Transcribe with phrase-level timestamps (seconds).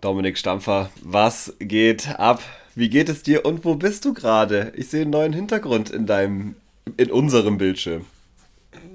[0.00, 2.42] Dominik Stampfer, was geht ab?
[2.74, 4.72] Wie geht es dir und wo bist du gerade?
[4.74, 6.54] Ich sehe einen neuen Hintergrund in deinem,
[6.96, 8.06] in unserem Bildschirm.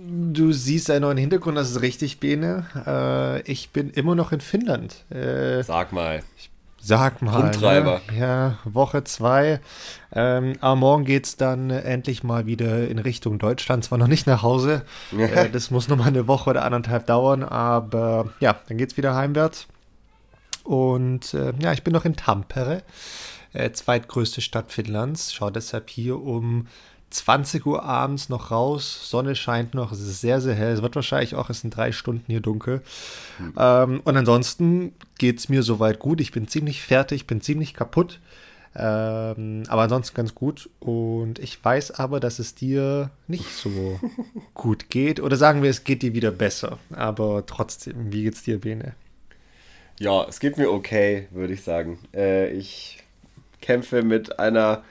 [0.08, 2.66] Du siehst einen neuen Hintergrund, das ist richtig, Bene.
[2.88, 5.04] Äh, ich bin immer noch in Finnland.
[5.12, 6.24] Äh, Sag mal.
[6.82, 7.40] Sag mal.
[7.40, 8.02] Rumtreiber.
[8.12, 8.20] Ne?
[8.20, 9.60] Ja, Woche zwei.
[10.14, 13.84] Ähm, aber morgen geht es dann endlich mal wieder in Richtung Deutschland.
[13.84, 14.84] Zwar noch nicht nach Hause.
[15.16, 17.44] äh, das muss noch mal eine Woche oder anderthalb dauern.
[17.44, 19.68] Aber ja, dann geht es wieder heimwärts.
[20.66, 22.82] Und äh, ja, ich bin noch in Tampere,
[23.54, 25.34] äh, zweitgrößte Stadt Finnlands.
[25.34, 26.68] Schaue deshalb hier um
[27.12, 29.10] 20 Uhr abends noch raus.
[29.10, 30.74] Sonne scheint noch, es ist sehr, sehr hell.
[30.74, 32.82] Es wird wahrscheinlich auch, es sind drei Stunden hier dunkel.
[33.40, 33.54] Mhm.
[33.58, 36.20] Ähm, und ansonsten geht es mir soweit gut.
[36.20, 38.20] Ich bin ziemlich fertig, bin ziemlich kaputt.
[38.76, 40.70] Ähm, aber ansonsten ganz gut.
[40.80, 44.00] Und ich weiß aber, dass es dir nicht so
[44.56, 45.22] gut geht.
[45.22, 46.80] Oder sagen wir, es geht dir wieder besser.
[46.94, 48.96] Aber trotzdem, wie geht's dir, Bene?
[50.00, 52.00] Ja, es geht mir okay, würde ich sagen.
[52.14, 53.00] Äh, ich
[53.62, 54.84] kämpfe mit einer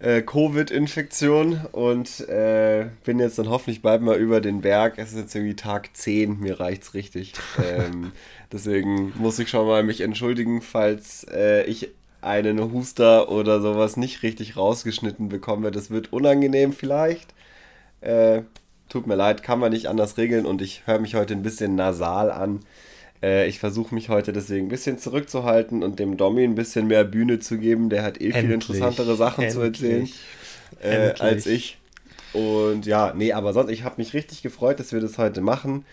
[0.00, 4.98] äh, Covid-Infektion und äh, bin jetzt dann hoffentlich bald mal über den Berg.
[4.98, 7.32] Es ist jetzt irgendwie Tag 10, mir reicht's richtig.
[7.58, 8.12] ähm,
[8.52, 11.88] deswegen muss ich schon mal mich entschuldigen, falls äh, ich
[12.20, 15.70] einen Huster oder sowas nicht richtig rausgeschnitten bekomme.
[15.70, 17.34] Das wird unangenehm vielleicht.
[18.02, 18.42] Äh,
[18.90, 21.74] tut mir leid, kann man nicht anders regeln und ich höre mich heute ein bisschen
[21.76, 22.60] nasal an.
[23.24, 27.04] Äh, ich versuche mich heute deswegen ein bisschen zurückzuhalten und dem Domi ein bisschen mehr
[27.04, 27.88] Bühne zu geben.
[27.88, 28.42] Der hat eh Endlich.
[28.42, 29.54] viel interessantere Sachen Endlich.
[29.54, 30.08] zu erzählen
[30.82, 31.78] äh, als ich.
[32.32, 35.84] Und ja, nee, aber sonst, ich habe mich richtig gefreut, dass wir das heute machen.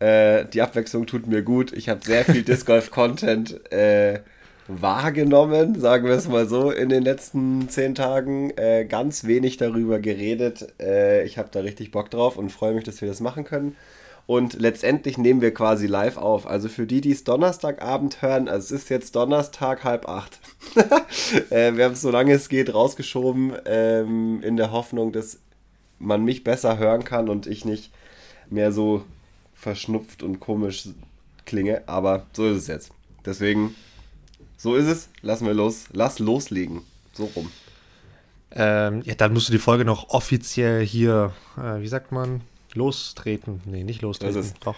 [0.00, 1.72] Äh, die Abwechslung tut mir gut.
[1.72, 4.20] Ich habe sehr viel Disc Golf Content äh,
[4.66, 8.50] wahrgenommen, sagen wir es mal so, in den letzten zehn Tagen.
[8.56, 10.66] Äh, ganz wenig darüber geredet.
[10.80, 13.76] Äh, ich habe da richtig Bock drauf und freue mich, dass wir das machen können.
[14.26, 16.46] Und letztendlich nehmen wir quasi live auf.
[16.46, 20.38] Also für die, die es Donnerstagabend hören, also es ist jetzt Donnerstag halb acht.
[21.50, 25.40] äh, wir haben es so lange es geht rausgeschoben, ähm, in der Hoffnung, dass
[25.98, 27.90] man mich besser hören kann und ich nicht
[28.48, 29.04] mehr so
[29.54, 30.88] verschnupft und komisch
[31.44, 31.82] klinge.
[31.86, 32.92] Aber so ist es jetzt.
[33.26, 33.74] Deswegen,
[34.56, 35.10] so ist es.
[35.20, 35.86] Lassen wir los.
[35.92, 36.80] Lass loslegen.
[37.12, 37.50] So rum.
[38.52, 42.40] Ähm, ja, dann musst du die Folge noch offiziell hier, äh, wie sagt man,
[42.74, 43.60] Lostreten.
[43.66, 44.34] Nee, nicht lostreten.
[44.34, 44.74] Das ist, Doch.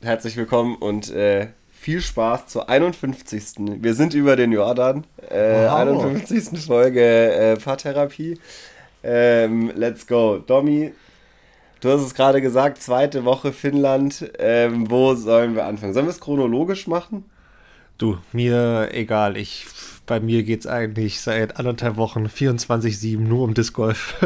[0.00, 3.54] herzlich willkommen und äh, viel Spaß zur 51.
[3.80, 5.04] Wir sind über den Jordan.
[5.28, 6.04] Äh, wow.
[6.04, 6.60] 51.
[6.60, 8.38] Folge äh, Paartherapie.
[9.02, 10.38] Ähm, let's go.
[10.38, 10.92] Domi,
[11.80, 14.30] du hast es gerade gesagt, zweite Woche Finnland.
[14.38, 15.94] Ähm, wo sollen wir anfangen?
[15.94, 17.24] Sollen wir es chronologisch machen?
[17.98, 19.36] Du, mir egal.
[19.36, 19.66] Ich
[20.06, 24.16] bei mir geht es eigentlich seit anderthalb Wochen 24-7 nur um Disc Golf.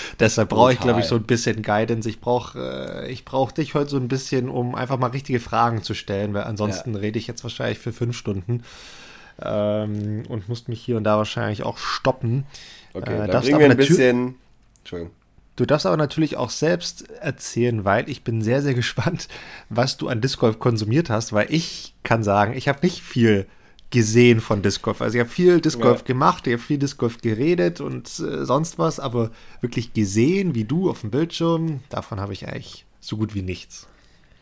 [0.20, 2.08] Deshalb brauche ich, glaube ich, so ein bisschen Guidance.
[2.08, 5.94] Ich brauche äh, brauch dich heute so ein bisschen, um einfach mal richtige Fragen zu
[5.94, 7.00] stellen, weil ansonsten ja.
[7.00, 8.62] rede ich jetzt wahrscheinlich für fünf Stunden
[9.40, 12.44] ähm, und muss mich hier und da wahrscheinlich auch stoppen.
[12.92, 14.34] Okay, äh, dann bringen wir ein bisschen...
[14.80, 15.14] Entschuldigung.
[15.56, 19.28] Du darfst aber natürlich auch selbst erzählen, weil ich bin sehr, sehr gespannt,
[19.70, 23.46] was du an Disc Golf konsumiert hast, weil ich kann sagen, ich habe nicht viel
[23.92, 25.00] gesehen von Disc Golf.
[25.00, 26.06] Also ich habe viel Disc Golf ja.
[26.06, 29.30] gemacht, ich habe viel Disc Golf geredet und äh, sonst was, aber
[29.60, 33.86] wirklich gesehen, wie du auf dem Bildschirm, davon habe ich eigentlich so gut wie nichts.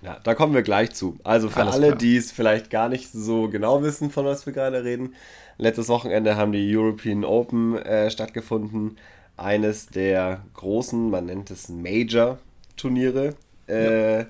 [0.03, 1.19] Ja, da kommen wir gleich zu.
[1.25, 4.55] Also für Alles alle, die es vielleicht gar nicht so genau wissen, von was wir
[4.55, 5.15] gerade reden.
[5.59, 8.97] Letztes Wochenende haben die European Open äh, stattgefunden.
[9.37, 13.35] Eines der großen, man nennt es Major-Turniere.
[13.69, 14.27] Äh, ja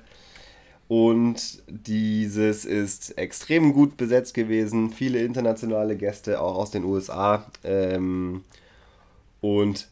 [0.91, 4.91] und dieses ist extrem gut besetzt gewesen.
[4.91, 7.47] Viele internationale Gäste, auch aus den USA.
[7.63, 8.43] Ähm,
[9.41, 9.87] und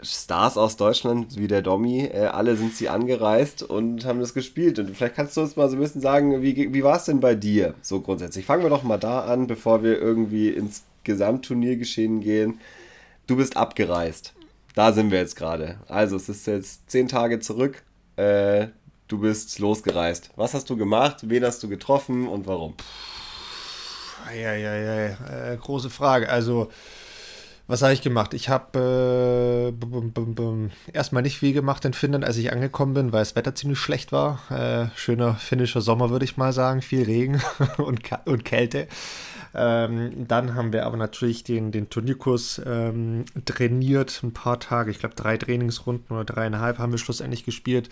[0.00, 4.78] Stars aus Deutschland, wie der Domi, äh, alle sind sie angereist und haben das gespielt.
[4.78, 7.18] Und vielleicht kannst du uns mal so ein bisschen sagen, wie, wie war es denn
[7.18, 8.46] bei dir so grundsätzlich?
[8.46, 12.60] Fangen wir doch mal da an, bevor wir irgendwie ins Gesamtturniergeschehen gehen.
[13.26, 14.34] Du bist abgereist.
[14.76, 15.80] Da sind wir jetzt gerade.
[15.88, 17.82] Also es ist jetzt zehn Tage zurück.
[18.14, 18.68] Äh,
[19.08, 20.30] du bist losgereist.
[20.36, 21.18] Was hast du gemacht?
[21.22, 22.74] Wen hast du getroffen und warum?
[24.34, 26.28] Ja, ja, ja, äh, große Frage.
[26.28, 26.68] Also,
[27.66, 28.34] was habe ich gemacht?
[28.34, 33.36] Ich habe äh, erstmal nicht viel gemacht in Finnland, als ich angekommen bin, weil das
[33.36, 34.40] Wetter ziemlich schlecht war.
[34.50, 36.82] Äh, schöner finnischer Sommer, würde ich mal sagen.
[36.82, 37.40] Viel Regen
[37.78, 38.86] und, und Kälte.
[39.54, 44.90] Ähm, dann haben wir aber natürlich den, den Turnierkurs ähm, trainiert, ein paar Tage.
[44.90, 47.88] Ich glaube, drei Trainingsrunden oder dreieinhalb haben wir schlussendlich gespielt.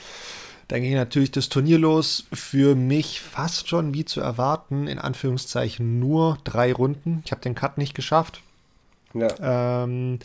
[0.68, 2.24] Dann ging natürlich das Turnier los.
[2.32, 7.22] Für mich fast schon wie zu erwarten, in Anführungszeichen nur drei Runden.
[7.24, 8.42] Ich habe den Cut nicht geschafft.
[9.14, 9.84] Ja.
[9.84, 10.18] Ähm,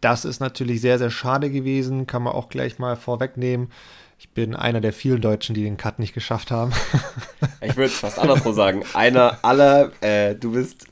[0.00, 2.06] das ist natürlich sehr, sehr schade gewesen.
[2.06, 3.70] Kann man auch gleich mal vorwegnehmen.
[4.18, 6.72] Ich bin einer der vielen Deutschen, die den Cut nicht geschafft haben.
[7.60, 8.84] ich würde es fast andersrum sagen.
[8.94, 10.86] Einer aller, äh, du bist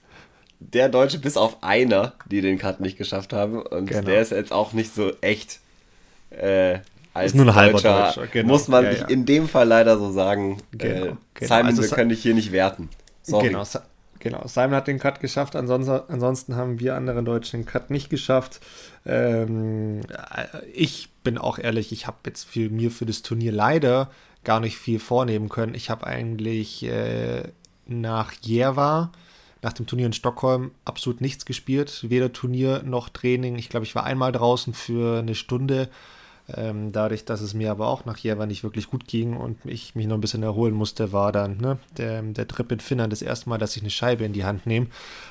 [0.61, 3.63] der Deutsche bis auf einer, die den Cut nicht geschafft haben.
[3.63, 4.03] Und genau.
[4.03, 5.61] der ist jetzt auch nicht so echt.
[6.31, 6.81] Äh,
[7.19, 8.27] als ist nur ein halber Deutscher, Deutscher.
[8.29, 8.49] Genau.
[8.49, 9.07] muss man ja, ja.
[9.07, 10.59] in dem Fall leider so sagen.
[10.73, 11.49] Genau, äh, genau.
[11.49, 12.89] Simon, also, wir können dich hier nicht werten.
[13.23, 13.49] Sorry.
[13.49, 13.65] Genau,
[14.19, 14.47] genau.
[14.47, 18.61] Simon hat den Cut geschafft, ansonsten, ansonsten haben wir anderen Deutschen den Cut nicht geschafft.
[19.07, 24.11] Ähm, äh, ich bin auch ehrlich, ich habe jetzt für mir für das Turnier leider
[24.45, 25.75] gar nicht viel vornehmen können.
[25.75, 27.43] Ich habe eigentlich äh,
[27.87, 29.13] nach Jerva,
[29.63, 32.05] nach dem Turnier in Stockholm, absolut nichts gespielt.
[32.09, 33.57] Weder Turnier noch Training.
[33.57, 35.89] Ich glaube, ich war einmal draußen für eine Stunde
[36.55, 39.95] ähm, dadurch, dass es mir aber auch nach Jever nicht wirklich gut ging und ich
[39.95, 43.21] mich noch ein bisschen erholen musste, war dann ne, der, der Trip in Finnland das
[43.21, 44.87] erste Mal, dass ich eine Scheibe in die Hand nehme.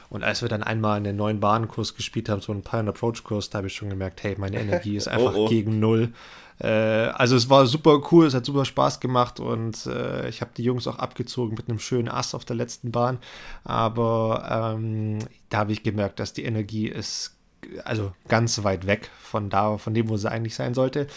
[0.09, 3.49] Und als wir dann einmal einen neuen Bahnkurs gespielt haben, so einen Pioneer Approach Kurs,
[3.49, 5.49] da habe ich schon gemerkt, hey, meine Energie ist einfach oh, oh.
[5.49, 6.13] gegen null.
[6.59, 10.51] Äh, also es war super cool, es hat super Spaß gemacht und äh, ich habe
[10.55, 13.17] die Jungs auch abgezogen mit einem schönen Ass auf der letzten Bahn.
[13.63, 17.36] Aber ähm, da habe ich gemerkt, dass die Energie ist
[17.83, 21.07] also ganz weit weg von da, von dem, wo sie eigentlich sein sollte.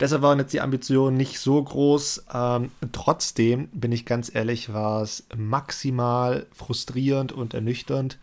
[0.00, 2.24] Deshalb waren jetzt die Ambitionen nicht so groß.
[2.34, 8.18] Ähm, trotzdem, bin ich ganz ehrlich, war es maximal frustrierend und ernüchternd,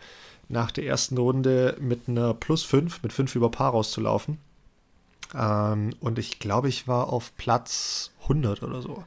[0.49, 4.39] nach der ersten Runde mit einer Plus 5, mit 5 über Paar rauszulaufen.
[5.35, 9.03] Ähm, und ich glaube, ich war auf Platz 100 oder so.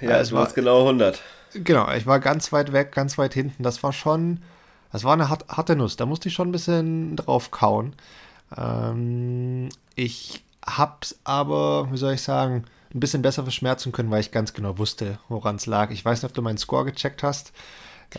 [0.00, 1.20] Ja, es war genau 100.
[1.54, 3.62] Genau, ich war ganz weit weg, ganz weit hinten.
[3.62, 4.40] Das war schon
[4.92, 5.96] das war eine harte Nuss.
[5.96, 7.94] Da musste ich schon ein bisschen drauf kauen.
[8.56, 14.30] Ähm, ich hab's aber, wie soll ich sagen, ein bisschen besser verschmerzen können, weil ich
[14.30, 15.90] ganz genau wusste, woran es lag.
[15.90, 17.52] Ich weiß nicht, ob du meinen Score gecheckt hast.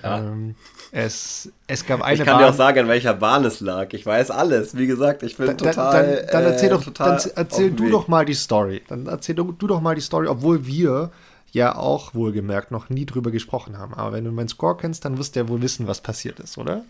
[0.03, 0.55] Ähm,
[0.91, 3.93] es, es gab eine Ich kann Bahn, dir auch sagen, an welcher Bahn es lag.
[3.93, 4.75] Ich weiß alles.
[4.75, 6.15] Wie gesagt, ich bin da, total.
[6.15, 8.81] Dann, dann erzähl, äh, doch, dann erzähl du doch mal die Story.
[8.87, 11.11] Dann erzähl du, du doch mal die Story, obwohl wir
[11.53, 13.93] ja auch wohlgemerkt noch nie drüber gesprochen haben.
[13.93, 16.57] Aber wenn du meinen Score kennst, dann wirst du ja wohl wissen, was passiert ist,
[16.57, 16.83] oder?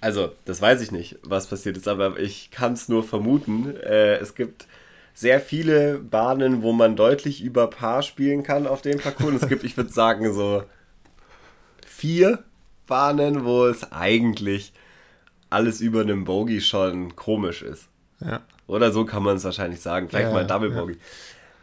[0.00, 3.76] Also, das weiß ich nicht, was passiert ist, aber ich kann es nur vermuten.
[3.76, 4.66] Äh, es gibt
[5.14, 9.42] sehr viele Bahnen, wo man deutlich über Paar spielen kann auf dem Parcours.
[9.42, 10.64] es gibt, ich würde sagen, so
[11.86, 12.42] vier
[12.86, 14.72] Bahnen, wo es eigentlich
[15.50, 17.88] alles über einem Bogey schon komisch ist.
[18.20, 18.40] Ja.
[18.66, 20.08] Oder so kann man es wahrscheinlich sagen.
[20.08, 20.96] Vielleicht ja, mal Double Bogey.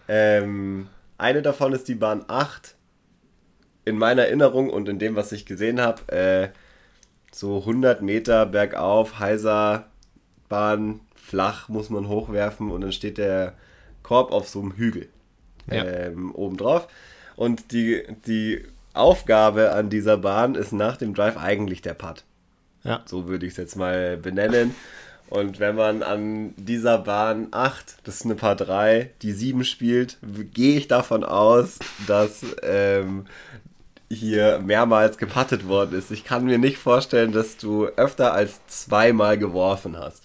[0.08, 0.14] Ja.
[0.14, 0.88] Ähm,
[1.22, 2.76] eine davon ist die Bahn 8.
[3.86, 6.50] In meiner Erinnerung und in dem, was ich gesehen habe, äh,
[7.32, 9.88] so 100 Meter bergauf, heiser
[10.50, 13.54] Bahn, flach muss man hochwerfen und dann steht der
[14.04, 15.10] Korb auf so einem Hügel
[15.72, 15.84] ja.
[15.86, 16.88] ähm, oben drauf.
[17.36, 22.24] Und die, die Aufgabe an dieser Bahn ist nach dem Drive eigentlich der Putt.
[22.84, 23.02] Ja.
[23.06, 24.76] So würde ich es jetzt mal benennen.
[25.32, 30.18] Und wenn man an dieser Bahn 8, das ist eine Paar 3, die 7 spielt,
[30.54, 33.26] gehe ich davon aus, dass ähm,
[34.10, 36.12] hier mehrmals gepattet worden ist.
[36.12, 40.24] Ich kann mir nicht vorstellen, dass du öfter als zweimal geworfen hast.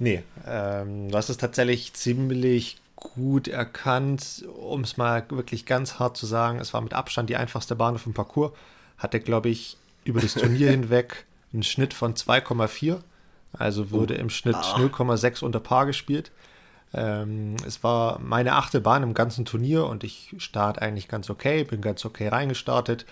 [0.00, 6.16] Nee, ähm, du hast es tatsächlich ziemlich gut erkannt, um es mal wirklich ganz hart
[6.16, 6.58] zu sagen.
[6.58, 8.50] Es war mit Abstand die einfachste Bahn auf dem Parcours.
[8.98, 12.98] Hatte, glaube ich, über das Turnier hinweg einen Schnitt von 2,4
[13.52, 14.20] also wurde oh.
[14.20, 14.76] im Schnitt ah.
[14.76, 16.30] 0,6 unter Paar gespielt.
[16.92, 21.62] Ähm, es war meine achte Bahn im ganzen Turnier und ich starte eigentlich ganz okay,
[21.64, 23.06] bin ganz okay reingestartet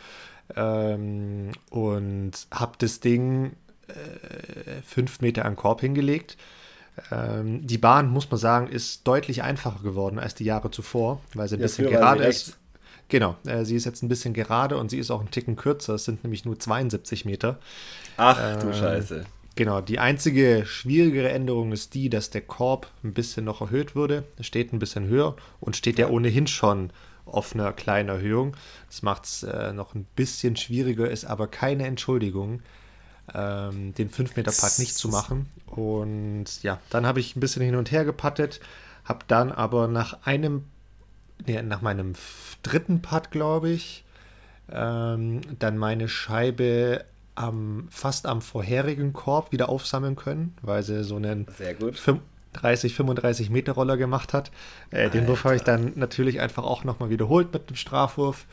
[0.57, 3.52] ähm, und habe das Ding
[3.87, 6.37] äh, fünf Meter an Korb hingelegt.
[7.12, 11.49] Ähm, die Bahn, muss man sagen, ist deutlich einfacher geworden als die Jahre zuvor, weil
[11.49, 12.57] sie ein ja, bisschen gerade ist.
[13.09, 15.95] Genau, äh, sie ist jetzt ein bisschen gerade und sie ist auch ein Ticken kürzer.
[15.95, 17.59] Es sind nämlich nur 72 Meter.
[18.16, 19.25] Ach du ähm, Scheiße.
[19.58, 24.22] Genau, die einzige schwierigere Änderung ist die, dass der Korb ein bisschen noch erhöht wurde.
[24.36, 26.90] Er steht ein bisschen höher und steht ja ohnehin schon
[27.26, 28.56] auf einer kleinen Erhöhung.
[28.88, 32.62] Das macht es äh, noch ein bisschen schwieriger, ist aber keine Entschuldigung,
[33.34, 35.48] ähm, den 5-Meter-Putt nicht zu machen.
[35.66, 38.60] Und ja, dann habe ich ein bisschen hin und her gepattet,
[39.02, 40.66] habe dann aber nach einem,
[41.48, 42.12] nee, nach meinem
[42.62, 44.04] dritten Putt, glaube ich,
[44.70, 47.04] ähm, dann meine Scheibe
[47.38, 51.47] am, fast am vorherigen Korb wieder aufsammeln können, weil sie so einen
[52.54, 54.50] 30, 35 Meter Roller gemacht hat.
[54.90, 58.47] Äh, den Wurf habe ich dann natürlich einfach auch nochmal wiederholt mit dem Strafwurf.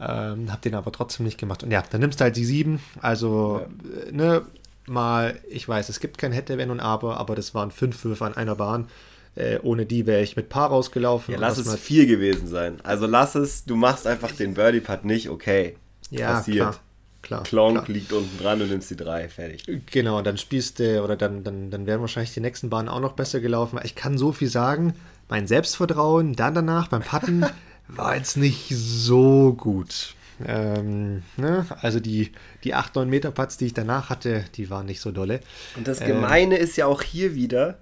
[0.00, 1.62] Ähm, habe den aber trotzdem nicht gemacht.
[1.62, 2.80] Und ja, dann nimmst du halt die 7.
[3.00, 3.64] Also,
[4.04, 4.12] ja.
[4.12, 4.42] Ne,
[4.86, 8.24] mal, ich weiß, es gibt kein Hätte, Wenn und Aber, aber das waren fünf Würfe
[8.24, 8.88] an einer Bahn.
[9.36, 11.34] Äh, ohne die wäre ich mit Paar rausgelaufen.
[11.34, 12.80] Ja, lass es vier gewesen sein.
[12.82, 15.76] Also lass es, du machst einfach den Birdie-Putt nicht, okay.
[16.10, 16.56] Ja, Passiert.
[16.56, 16.80] Klar
[17.24, 17.42] klar.
[17.42, 19.64] Klonk liegt unten dran und nimmst die drei, fertig.
[19.90, 23.12] Genau, dann spielst du, oder dann, dann, dann wären wahrscheinlich die nächsten Bahnen auch noch
[23.12, 23.80] besser gelaufen.
[23.82, 24.94] Ich kann so viel sagen,
[25.28, 27.44] mein Selbstvertrauen dann danach beim Patten
[27.88, 30.14] war jetzt nicht so gut.
[30.46, 31.66] Ähm, ne?
[31.80, 32.32] Also die,
[32.64, 35.40] die 8, 9 Meter Putts, die ich danach hatte, die waren nicht so dolle.
[35.76, 37.78] Und das Gemeine ähm, ist ja auch hier wieder,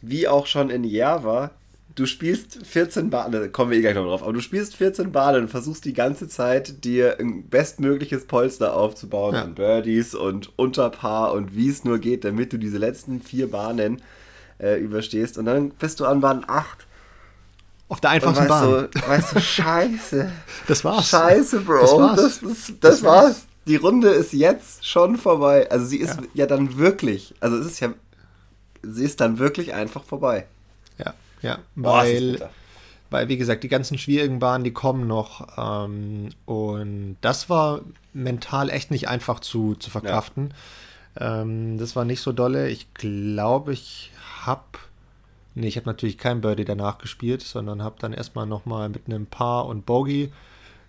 [0.00, 1.52] wie auch schon in Java,
[1.94, 5.12] du spielst 14 Bahnen, da kommen wir eh gleich noch drauf, aber du spielst 14
[5.12, 9.42] Bahnen und versuchst die ganze Zeit dir ein bestmögliches Polster aufzubauen ja.
[9.42, 14.02] an Birdies und Unterpaar und wie es nur geht, damit du diese letzten vier Bahnen
[14.58, 15.38] äh, überstehst.
[15.38, 16.86] Und dann bist du an Bahn 8.
[17.88, 18.88] Auf der einfachsten Bahn.
[18.90, 20.32] Du, weißt du, scheiße.
[20.66, 21.08] Das war's.
[21.08, 21.80] Scheiße, Bro.
[21.80, 22.16] Das, war's.
[22.16, 23.46] das, das, das, war's.
[23.66, 25.70] Die Runde ist jetzt schon vorbei.
[25.70, 26.26] Also sie ist ja.
[26.34, 27.92] ja dann wirklich, also es ist ja,
[28.82, 30.46] sie ist dann wirklich einfach vorbei.
[31.42, 31.58] Ja.
[31.74, 32.50] Weil, Boah,
[33.10, 35.46] weil, wie gesagt, die ganzen schwierigen Bahnen, die kommen noch.
[35.58, 37.82] Ähm, und das war
[38.12, 40.54] mental echt nicht einfach zu, zu verkraften.
[41.18, 41.42] Ja.
[41.42, 42.68] Ähm, das war nicht so dolle.
[42.70, 44.62] Ich glaube, ich habe.
[45.54, 49.26] Nee, ich habe natürlich kein Birdie danach gespielt, sondern habe dann erstmal nochmal mit einem
[49.26, 50.32] Paar und Bogey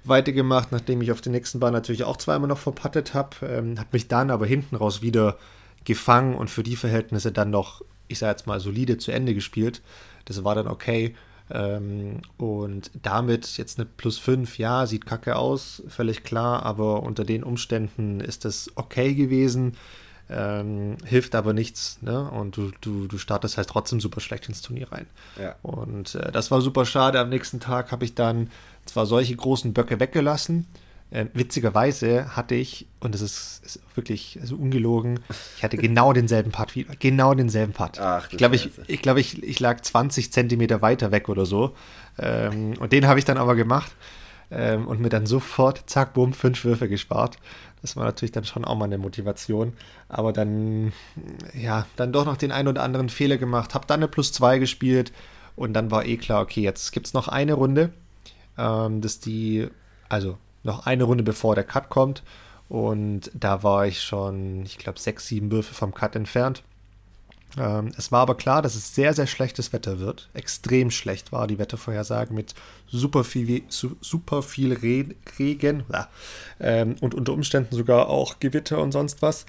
[0.05, 3.35] weitergemacht, nachdem ich auf den nächsten Bahn natürlich auch zweimal noch verpattet habe.
[3.45, 5.37] Ähm, habe mich dann aber hinten raus wieder
[5.83, 9.81] gefangen und für die Verhältnisse dann noch, ich sage jetzt mal, solide zu Ende gespielt.
[10.25, 11.15] Das war dann okay.
[11.49, 17.25] Ähm, und damit jetzt eine plus 5, ja, sieht kacke aus, völlig klar, aber unter
[17.25, 19.75] den Umständen ist das okay gewesen.
[20.29, 22.29] Ähm, hilft aber nichts, ne?
[22.31, 25.05] Und du, du, du startest halt trotzdem super schlecht ins Turnier rein.
[25.39, 25.55] Ja.
[25.61, 27.19] Und äh, das war super schade.
[27.19, 28.49] Am nächsten Tag habe ich dann
[28.85, 30.65] zwar solche großen Böcke weggelassen,
[31.13, 35.19] äh, witzigerweise hatte ich, und das ist, ist wirklich also ungelogen,
[35.57, 36.95] ich hatte genau denselben Part wieder.
[36.97, 37.99] Genau denselben Part.
[37.99, 41.75] Ach, ich glaube, ich, ich, glaub, ich, ich lag 20 Zentimeter weiter weg oder so.
[42.17, 43.91] Ähm, und den habe ich dann aber gemacht
[44.49, 47.37] ähm, und mir dann sofort, zack, bumm, fünf Würfe gespart.
[47.83, 49.73] Das war natürlich dann schon auch mal eine Motivation.
[50.09, 50.93] Aber dann,
[51.53, 53.75] ja, dann doch noch den einen oder anderen Fehler gemacht.
[53.75, 55.13] Habe dann eine Plus 2 gespielt
[55.55, 57.91] und dann war eh klar, okay, jetzt gibt es noch eine Runde.
[58.57, 59.67] Ähm, dass die,
[60.09, 62.23] also noch eine Runde bevor der Cut kommt.
[62.69, 66.63] Und da war ich schon, ich glaube, sechs, sieben Würfe vom Cut entfernt.
[67.57, 70.29] Ähm, es war aber klar, dass es sehr, sehr schlechtes Wetter wird.
[70.33, 72.55] Extrem schlecht war die Wettervorhersage mit
[72.87, 76.09] super viel, super viel Regen ja,
[76.59, 79.45] ähm, und unter Umständen sogar auch Gewitter und sonst was.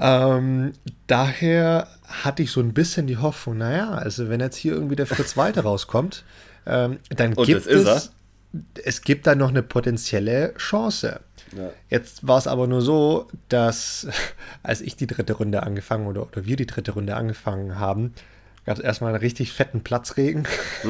[0.00, 0.72] Ähm,
[1.06, 5.06] daher hatte ich so ein bisschen die Hoffnung, naja, also wenn jetzt hier irgendwie der
[5.06, 6.24] Fritz Walter rauskommt,
[6.66, 8.10] ähm, dann und gibt es
[8.84, 11.20] es gibt da noch eine potenzielle Chance.
[11.56, 11.70] Ja.
[11.88, 14.06] Jetzt war es aber nur so, dass
[14.62, 18.14] als ich die dritte Runde angefangen oder, oder wir die dritte Runde angefangen haben,
[18.64, 20.46] gab es erstmal einen richtig fetten Platzregen,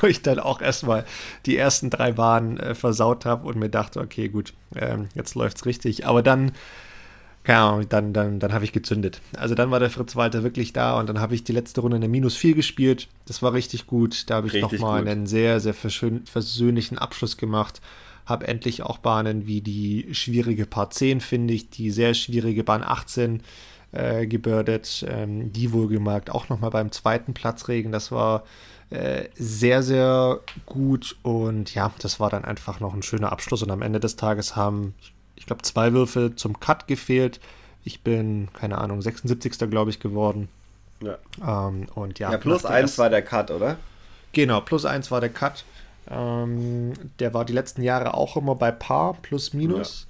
[0.00, 1.04] wo ich dann auch erstmal
[1.46, 5.66] die ersten drei Bahnen äh, versaut habe und mir dachte, okay, gut, ähm, jetzt es
[5.66, 6.06] richtig.
[6.06, 6.52] Aber dann
[7.44, 9.20] keine Ahnung, dann, dann, dann habe ich gezündet.
[9.36, 11.96] Also dann war der Fritz Walter wirklich da und dann habe ich die letzte Runde
[11.96, 13.08] eine Minus 4 gespielt.
[13.26, 14.30] Das war richtig gut.
[14.30, 17.80] Da habe ich nochmal einen sehr, sehr versöhnlichen Abschluss gemacht.
[18.26, 22.84] Habe endlich auch Bahnen wie die schwierige Part 10, finde ich, die sehr schwierige Bahn
[22.84, 23.42] 18
[23.90, 25.04] äh, gebürdet.
[25.08, 27.90] Ähm, die wohlgemerkt auch nochmal beim zweiten Platzregen.
[27.90, 28.44] Das war
[28.90, 33.64] äh, sehr, sehr gut und ja, das war dann einfach noch ein schöner Abschluss.
[33.64, 35.11] Und am Ende des Tages haben, ich
[35.42, 37.40] ich glaube, zwei Würfe zum Cut gefehlt.
[37.82, 39.68] Ich bin, keine Ahnung, 76.
[39.68, 40.48] glaube ich geworden.
[41.00, 41.18] Ja.
[41.44, 43.76] Ähm, und ja, ja plus eins war der Cut, oder?
[44.30, 45.64] Genau, plus eins war der Cut.
[46.08, 50.06] Ähm, der war die letzten Jahre auch immer bei Paar, plus minus.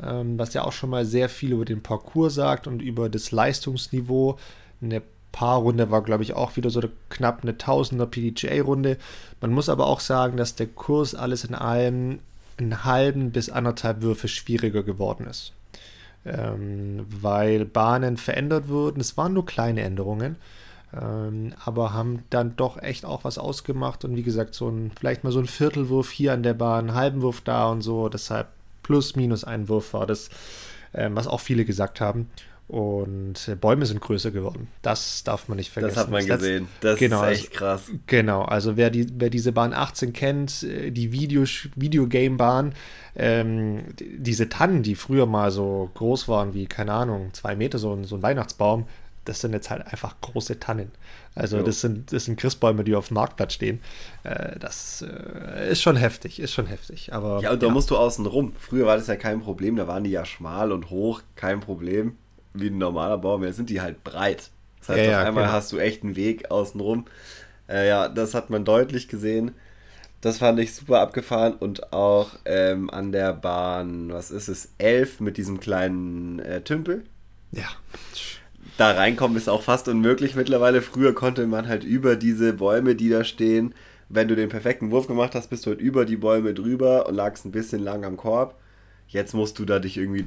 [0.00, 0.20] Ja.
[0.20, 3.30] Ähm, was ja auch schon mal sehr viel über den Parcours sagt und über das
[3.30, 4.36] Leistungsniveau.
[4.82, 8.98] Eine Paarrunde war, glaube ich, auch wieder so knapp eine Tausender PDGA-Runde.
[9.40, 12.18] Man muss aber auch sagen, dass der Kurs alles in allem
[12.62, 15.52] einen halben bis anderthalb Würfe schwieriger geworden ist.
[16.24, 19.00] Ähm, weil Bahnen verändert wurden.
[19.00, 20.36] Es waren nur kleine Änderungen,
[20.94, 24.04] ähm, aber haben dann doch echt auch was ausgemacht.
[24.04, 26.94] Und wie gesagt, so ein, vielleicht mal so ein Viertelwurf hier an der Bahn, einen
[26.94, 28.08] halben Wurf da und so.
[28.08, 28.48] Deshalb
[28.82, 30.30] plus minus ein Wurf war das,
[30.94, 32.28] ähm, was auch viele gesagt haben.
[32.68, 34.68] Und äh, Bäume sind größer geworden.
[34.80, 35.94] Das darf man nicht vergessen.
[35.94, 36.68] Das hat man das gesehen.
[36.80, 37.90] Das genau, ist echt also krass.
[38.06, 41.44] Genau, also wer, die, wer diese Bahn 18 kennt, äh, die Video,
[41.76, 42.74] Videogame-Bahn,
[43.14, 47.92] ähm, diese Tannen, die früher mal so groß waren wie, keine Ahnung, zwei Meter, so
[47.92, 48.86] ein, so ein Weihnachtsbaum,
[49.24, 50.92] das sind jetzt halt einfach große Tannen.
[51.34, 53.80] Also das sind, das sind Christbäume, die auf dem Marktplatz stehen.
[54.24, 57.12] Äh, das äh, ist schon heftig, ist schon heftig.
[57.12, 57.72] Aber, ja, und da ja.
[57.72, 58.54] musst du außen rum.
[58.58, 62.16] Früher war das ja kein Problem, da waren die ja schmal und hoch, kein Problem
[62.54, 64.50] wie ein normaler Baum, jetzt sind die halt breit.
[64.80, 65.54] Das heißt, ja, auf einmal genau.
[65.54, 67.06] hast du echt einen Weg außenrum.
[67.68, 69.52] Äh, ja, das hat man deutlich gesehen.
[70.20, 75.20] Das fand ich super abgefahren und auch ähm, an der Bahn, was ist es, 11
[75.20, 77.04] mit diesem kleinen äh, Tümpel.
[77.50, 77.66] Ja.
[78.76, 80.80] Da reinkommen ist auch fast unmöglich mittlerweile.
[80.80, 83.74] Früher konnte man halt über diese Bäume, die da stehen,
[84.08, 87.14] wenn du den perfekten Wurf gemacht hast, bist du halt über die Bäume drüber und
[87.14, 88.54] lagst ein bisschen lang am Korb.
[89.08, 90.22] Jetzt musst du da dich irgendwie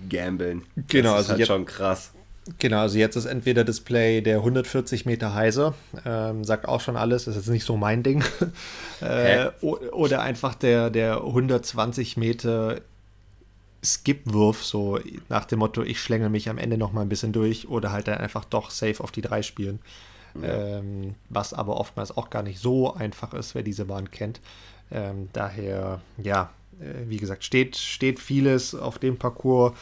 [0.00, 0.62] durchgambeln.
[0.88, 2.12] Genau, das also ist halt jetzt- schon krass.
[2.58, 5.74] Genau, also jetzt ist entweder Display der 140 Meter heiser,
[6.04, 8.22] ähm, sagt auch schon alles, ist jetzt nicht so mein Ding.
[9.00, 12.76] äh, oder einfach der, der 120 Meter
[13.84, 17.68] Skip-Wurf, so nach dem Motto, ich schlängel mich am Ende noch mal ein bisschen durch
[17.68, 19.80] oder halt dann einfach doch safe auf die drei spielen.
[20.42, 24.40] Ähm, was aber oftmals auch gar nicht so einfach ist, wer diese Bahn kennt.
[24.92, 26.50] Ähm, daher, ja,
[27.06, 29.72] wie gesagt, steht, steht vieles auf dem Parcours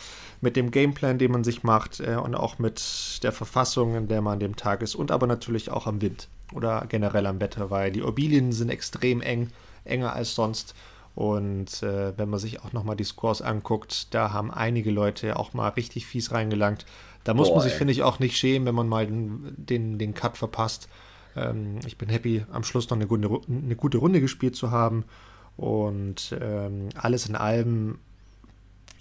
[0.40, 4.20] mit dem Gameplan, den man sich macht äh, und auch mit der Verfassung, in der
[4.22, 7.70] man an dem Tag ist und aber natürlich auch am Wind oder generell am Wetter,
[7.70, 9.48] weil die Orbilien sind extrem eng,
[9.84, 10.74] enger als sonst.
[11.14, 15.54] Und äh, wenn man sich auch nochmal die Scores anguckt, da haben einige Leute auch
[15.54, 16.86] mal richtig fies reingelangt.
[17.22, 19.98] Da muss Boah, man sich, finde ich, auch nicht schämen, wenn man mal den, den,
[19.98, 20.88] den Cut verpasst.
[21.36, 25.04] Ähm, ich bin happy, am Schluss noch eine gute, eine gute Runde gespielt zu haben.
[25.56, 27.98] Und ähm, alles in allem,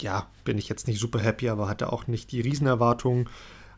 [0.01, 3.29] ja, bin ich jetzt nicht super happy, aber hatte auch nicht die Riesenerwartungen.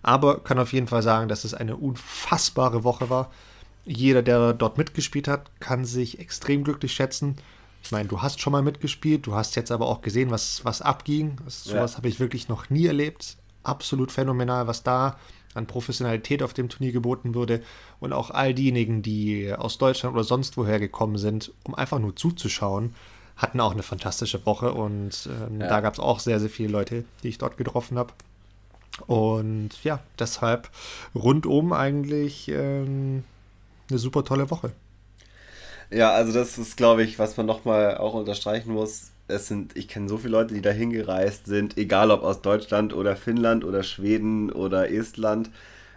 [0.02, 3.32] Aber kann auf jeden Fall sagen, dass es eine unfassbare Woche war.
[3.86, 7.38] Jeder, der dort mitgespielt hat, kann sich extrem glücklich schätzen.
[7.84, 10.82] Ich meine, du hast schon mal mitgespielt, du hast jetzt aber auch gesehen, was, was
[10.82, 11.38] abging.
[11.46, 11.74] Das, Ja.
[11.74, 13.38] sowas habe ich wirklich noch nie erlebt.
[13.64, 15.18] Absolut phänomenal, was da
[15.56, 17.62] an Professionalität auf dem Turnier geboten wurde.
[18.00, 22.16] Und auch all diejenigen, die aus Deutschland oder sonst woher gekommen sind, um einfach nur
[22.16, 22.94] zuzuschauen,
[23.36, 24.74] hatten auch eine fantastische Woche.
[24.74, 25.68] Und ähm, Ja.
[25.68, 28.14] da gab es auch sehr, sehr viele Leute, die ich dort getroffen habe.
[29.08, 30.70] Und ja, deshalb
[31.14, 33.24] rundum eigentlich ähm,
[33.90, 34.72] eine super tolle Woche.
[35.92, 39.12] Ja, also das ist, glaube ich, was man nochmal auch unterstreichen muss.
[39.28, 42.94] Es sind, ich kenne so viele Leute, die da hingereist sind, egal ob aus Deutschland
[42.94, 45.50] oder Finnland oder Schweden oder Estland,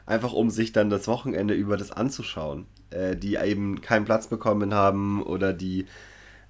[0.06, 4.72] einfach um sich dann das Wochenende über das anzuschauen, äh, die eben keinen Platz bekommen
[4.72, 5.86] haben oder die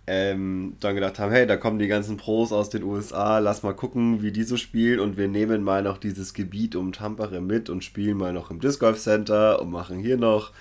[0.08, 3.74] ähm, dann gedacht haben, hey, da kommen die ganzen Pros aus den USA, lass mal
[3.74, 7.68] gucken, wie die so spielen und wir nehmen mal noch dieses Gebiet um Tampere mit
[7.68, 10.52] und spielen mal noch im Disc Golf Center und machen hier noch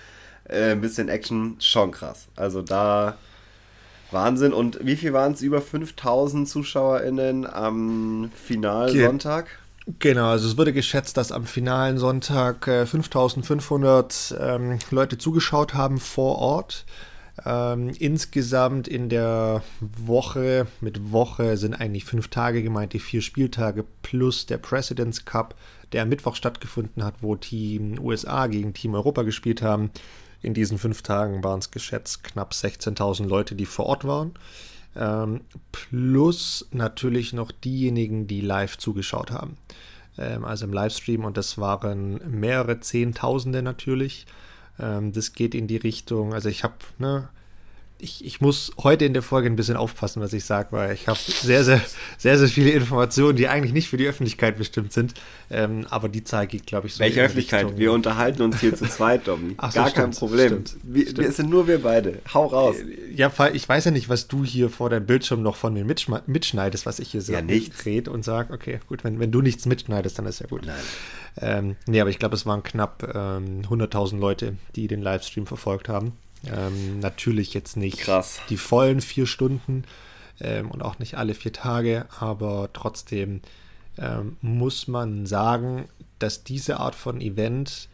[0.44, 1.56] äh, ein bisschen Action.
[1.60, 2.28] Schon krass.
[2.36, 3.18] Also da
[4.12, 4.54] Wahnsinn.
[4.54, 5.42] Und wie viel waren es?
[5.42, 9.48] Über 5000 ZuschauerInnen am Finalsonntag?
[10.00, 15.98] Genau, also es wurde geschätzt, dass am finalen Sonntag äh, 5500 ähm, Leute zugeschaut haben
[15.98, 16.86] vor Ort.
[17.46, 23.86] Ähm, insgesamt in der Woche, mit Woche sind eigentlich fünf Tage gemeint, die vier Spieltage
[24.02, 25.56] plus der President's Cup,
[25.94, 29.92] der am Mittwoch stattgefunden hat, wo Team USA gegen Team Europa gespielt haben.
[30.42, 34.34] In diesen fünf Tagen waren es geschätzt knapp 16.000 Leute, die vor Ort waren.
[34.96, 39.58] Ähm, plus natürlich noch diejenigen, die live zugeschaut haben.
[40.18, 44.26] Ähm, also im Livestream und das waren mehrere Zehntausende natürlich.
[44.80, 47.30] Ähm, das geht in die Richtung, also ich habe, ne,
[48.00, 51.08] ich, ich muss heute in der Folge ein bisschen aufpassen, was ich sage, weil ich
[51.08, 51.82] habe sehr, sehr,
[52.18, 55.14] sehr, sehr viele Informationen, die eigentlich nicht für die Öffentlichkeit bestimmt sind.
[55.50, 57.00] Ähm, aber die Zahl geht, glaube ich, so.
[57.00, 57.64] Welche Öffentlichkeit?
[57.66, 59.56] Richtung- Wir unterhalten uns hier zu zweit, Domi.
[59.58, 60.48] Ach so, Gar kein stimmt, Problem.
[60.48, 61.18] stimmt, wir, stimmt.
[61.20, 62.20] wir es sind nur wir beide.
[62.34, 62.76] Hau raus.
[63.16, 65.84] Ja, weil ich weiß ja nicht, was du hier vor deinem Bildschirm noch von mir
[65.86, 67.86] mitschneidest, was ich hier Ja, sag- nichts.
[67.86, 70.66] red und sage, okay, gut, wenn, wenn du nichts mitschneidest, dann ist ja gut.
[70.66, 70.76] Nein.
[71.40, 75.88] Ähm, nee, aber ich glaube, es waren knapp ähm, 100.000 Leute, die den Livestream verfolgt
[75.88, 76.14] haben.
[76.46, 78.42] Ähm, natürlich jetzt nicht Krass.
[78.50, 79.84] die vollen vier Stunden
[80.40, 83.42] ähm, und auch nicht alle vier Tage, aber trotzdem
[83.98, 87.90] ähm, muss man sagen, dass diese Art von Event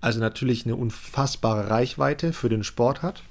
[0.00, 3.22] also natürlich eine unfassbare Reichweite für den Sport hat.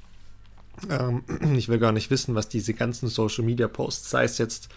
[0.90, 1.24] Ähm,
[1.56, 4.70] ich will gar nicht wissen, was diese ganzen Social Media Posts, sei es jetzt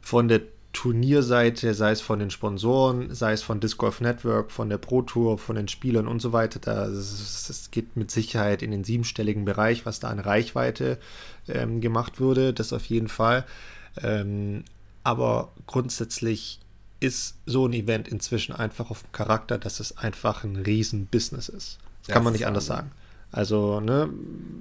[0.00, 0.42] von der
[0.76, 5.00] Turnierseite, sei es von den Sponsoren, sei es von Disc Golf Network, von der Pro
[5.00, 6.60] Tour, von den Spielern und so weiter.
[6.60, 10.98] Da, es, geht mit Sicherheit in den siebenstelligen Bereich, was da an Reichweite
[11.48, 13.46] ähm, gemacht wurde, das auf jeden Fall.
[14.02, 14.64] Ähm,
[15.02, 16.60] aber grundsätzlich
[17.00, 21.78] ist so ein Event inzwischen einfach auf dem Charakter, dass es einfach ein Riesen-Business ist.
[22.00, 22.90] Das Ja, kann man das nicht anders sagen.
[23.32, 24.10] Also, ne,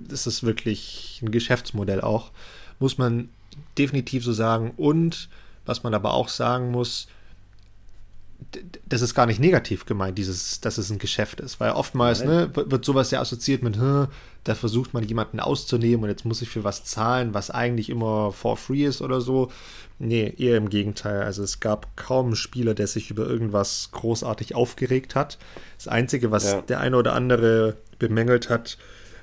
[0.08, 2.32] das ist wirklich ein Geschäftsmodell auch,
[2.80, 3.28] muss man
[3.78, 4.72] definitiv so sagen.
[4.78, 5.28] Und
[5.66, 7.08] was man aber auch sagen muss,
[8.88, 12.50] das ist gar nicht negativ gemeint, dieses, dass es ein Geschäft ist, weil oftmals ne,
[12.54, 14.08] wird wird sowas ja assoziiert mit, "Hm,
[14.44, 18.32] da versucht man jemanden auszunehmen und jetzt muss ich für was zahlen, was eigentlich immer
[18.32, 19.52] for free ist oder so.
[20.00, 21.24] Nee, eher im Gegenteil.
[21.24, 25.38] Also es gab kaum einen Spieler, der sich über irgendwas großartig aufgeregt hat.
[25.78, 26.62] Das Einzige, was Ja.
[26.62, 28.78] der eine oder andere bemängelt hat,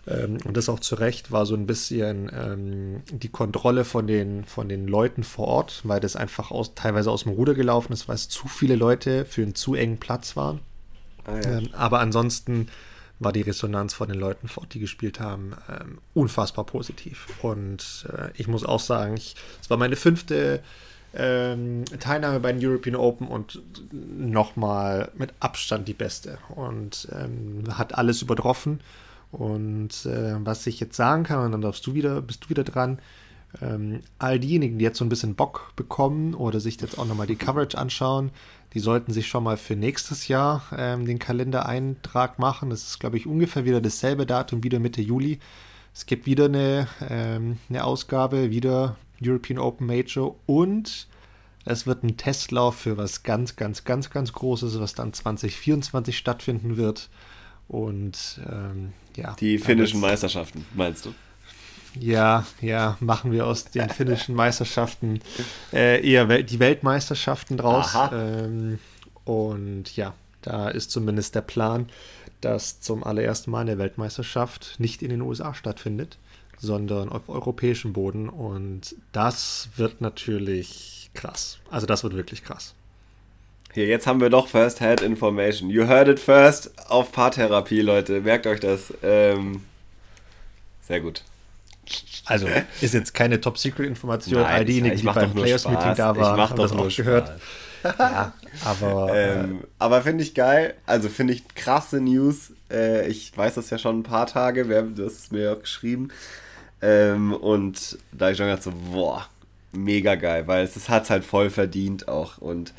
[0.07, 4.45] ähm, und das auch zu Recht, war so ein bisschen ähm, die Kontrolle von den,
[4.45, 8.09] von den Leuten vor Ort, weil das einfach aus, teilweise aus dem Ruder gelaufen ist,
[8.09, 10.61] weil es zu viele Leute für einen zu engen Platz waren.
[11.25, 11.59] Ah, ja.
[11.59, 12.69] Ähm, aber ansonsten
[13.21, 17.29] war die Resonanz von den Leuten vor Ort, die gespielt haben, ähm, unfassbar positiv.
[17.43, 20.61] Und äh, ich muss auch sagen, es war meine fünfte
[21.15, 23.61] ähm, Teilnahme bei den European Open und
[23.93, 26.39] nochmal mit Abstand die beste.
[26.49, 28.81] Und ähm, hat alles übertroffen.
[29.33, 32.65] Und äh, was ich jetzt sagen kann, und dann darfst du wieder, bist du wieder
[32.65, 32.99] dran,
[33.61, 37.27] ähm, all diejenigen, die jetzt so ein bisschen Bock bekommen oder sich jetzt auch nochmal
[37.27, 38.31] die Coverage anschauen,
[38.75, 42.71] die sollten sich schon mal für nächstes Jahr ähm, den Kalendereintrag machen.
[42.71, 45.39] Das ist, glaube ich, ungefähr wieder dasselbe Datum, wieder Mitte Juli.
[45.95, 51.07] Es gibt wieder eine, ähm, eine Ausgabe, wieder European Open Major und
[51.65, 56.77] es wird ein Testlauf für was ganz, ganz, ganz, ganz Großes, was dann 2024 stattfinden
[56.77, 57.09] wird.
[57.69, 59.35] Und ähm, ja.
[59.39, 61.15] Die finnischen Meisterschaften, meinst du?
[61.99, 65.21] Ja, ja, machen wir aus den finnischen Meisterschaften
[65.73, 67.95] äh, eher Wel die Weltmeisterschaften draus.
[68.13, 68.79] Ähm,
[69.25, 71.89] und ja, da ist zumindest der Plan,
[72.41, 76.19] dass zum allerersten Mal eine Weltmeisterschaft nicht in den USA stattfindet,
[76.59, 78.29] sondern auf europäischem Boden.
[78.29, 81.59] Und das wird natürlich krass.
[81.71, 82.75] Also das wird wirklich krass.
[83.75, 85.71] Hier, jetzt haben wir doch First-Hand Information.
[85.71, 88.21] You heard it first auf Paartherapie, Leute.
[88.21, 88.93] Merkt euch das.
[89.03, 89.63] Ähm,
[90.83, 91.23] sehr gut.
[92.27, 92.49] Also
[92.83, 94.43] ist jetzt keine Top-Secret-Information.
[94.43, 97.33] All diejenigen, die beim Players-Meeting da waren, haben das auch gehört.
[97.83, 98.33] ja,
[98.65, 99.11] aber.
[99.15, 100.75] Ähm, äh, aber finde ich geil.
[100.85, 102.53] Also finde ich krasse News.
[102.71, 104.69] Äh, ich weiß das ja schon ein paar Tage.
[104.69, 106.09] Wir haben das mir auch geschrieben.
[106.83, 109.27] Ähm, und da ich schon gedacht so, boah,
[109.73, 112.37] mega geil, weil es hat es halt voll verdient auch.
[112.39, 112.75] Und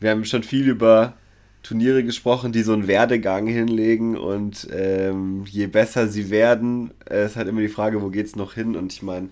[0.00, 1.14] wir haben schon viel über
[1.62, 7.36] Turniere gesprochen, die so einen Werdegang hinlegen und ähm, je besser sie werden, äh, ist
[7.36, 8.76] halt immer die Frage, wo geht es noch hin?
[8.76, 9.30] Und ich meine,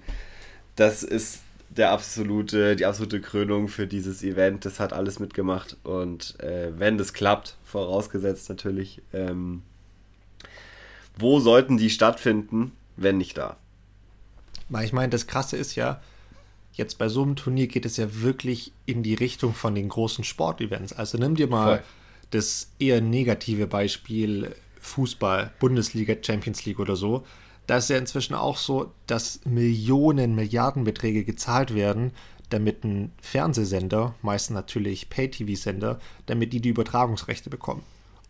[0.76, 4.64] das ist der absolute, die absolute Krönung für dieses Event.
[4.64, 9.62] Das hat alles mitgemacht und äh, wenn das klappt, vorausgesetzt natürlich, ähm,
[11.18, 13.56] wo sollten die stattfinden, wenn nicht da?
[14.82, 16.00] Ich meine, das Krasse ist ja,
[16.72, 20.24] jetzt bei so einem Turnier geht es ja wirklich in die Richtung von den großen
[20.24, 20.92] Sportevents.
[20.92, 21.84] Also nimm dir mal Voll.
[22.30, 27.24] das eher negative Beispiel Fußball, Bundesliga, Champions League oder so.
[27.66, 32.12] Da ist ja inzwischen auch so, dass Millionen, Milliardenbeträge gezahlt werden,
[32.48, 37.82] damit ein Fernsehsender, meistens natürlich Pay-TV-Sender, damit die die Übertragungsrechte bekommen.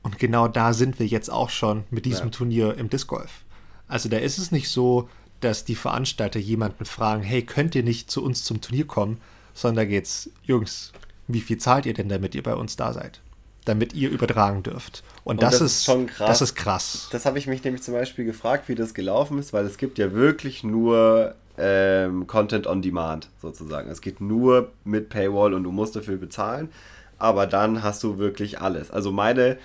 [0.03, 2.31] Und genau da sind wir jetzt auch schon mit diesem ja.
[2.31, 3.45] Turnier im Disc Golf.
[3.89, 5.09] Also da ist es nicht so,
[5.45, 9.21] dass die Veranstalter jemanden fragen, hey, könnt ihr nicht zu uns zum Turnier kommen?
[9.55, 10.93] Sondern da geht's, Jungs,
[11.29, 13.21] wie viel zahlt ihr denn, damit ihr bei uns da seid?
[13.65, 15.05] Damit ihr übertragen dürft.
[15.25, 16.29] Und, Und das, das, ist schon krass.
[16.29, 17.09] Das ist krass.
[17.13, 19.99] Das habe ich mich nämlich zum Beispiel gefragt, wie das gelaufen ist, weil es gibt
[19.99, 23.91] ja wirklich nur ähm, Content on Demand sozusagen.
[23.91, 26.71] Es geht nur mit Paywall und du musst dafür bezahlen.
[27.19, 28.91] Aber dann hast du wirklich alles.
[28.91, 29.59] Also meine,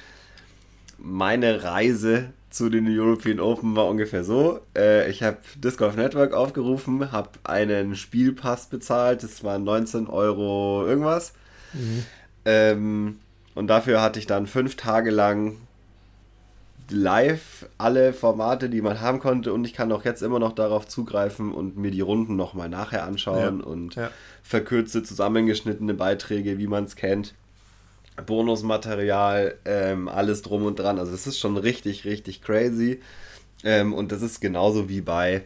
[1.00, 4.62] meine Reise zu den European Open war ungefähr so.
[4.76, 10.86] Äh, ich habe Disc Golf Network aufgerufen, habe einen Spielpass bezahlt, das waren 19 Euro
[10.88, 11.34] irgendwas.
[11.74, 12.06] Mhm.
[12.46, 13.20] Ähm,
[13.56, 15.58] und dafür hatte ich dann fünf Tage lang
[16.90, 19.54] live alle Formate, die man haben konnte.
[19.54, 23.04] Und ich kann auch jetzt immer noch darauf zugreifen und mir die Runden nochmal nachher
[23.04, 23.66] anschauen ja.
[23.66, 24.10] und ja.
[24.44, 27.34] verkürzte, zusammengeschnittene Beiträge, wie man es kennt.
[28.26, 31.00] Bonusmaterial, ähm, alles drum und dran.
[31.00, 33.00] Also es ist schon richtig, richtig crazy.
[33.64, 35.44] Ähm, und das ist genauso wie bei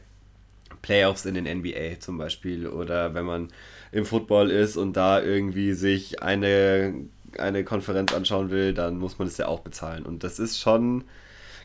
[0.81, 2.67] Playoffs in den NBA zum Beispiel.
[2.67, 3.49] Oder wenn man
[3.91, 6.93] im Football ist und da irgendwie sich eine,
[7.37, 10.05] eine Konferenz anschauen will, dann muss man es ja auch bezahlen.
[10.05, 11.03] Und das ist schon,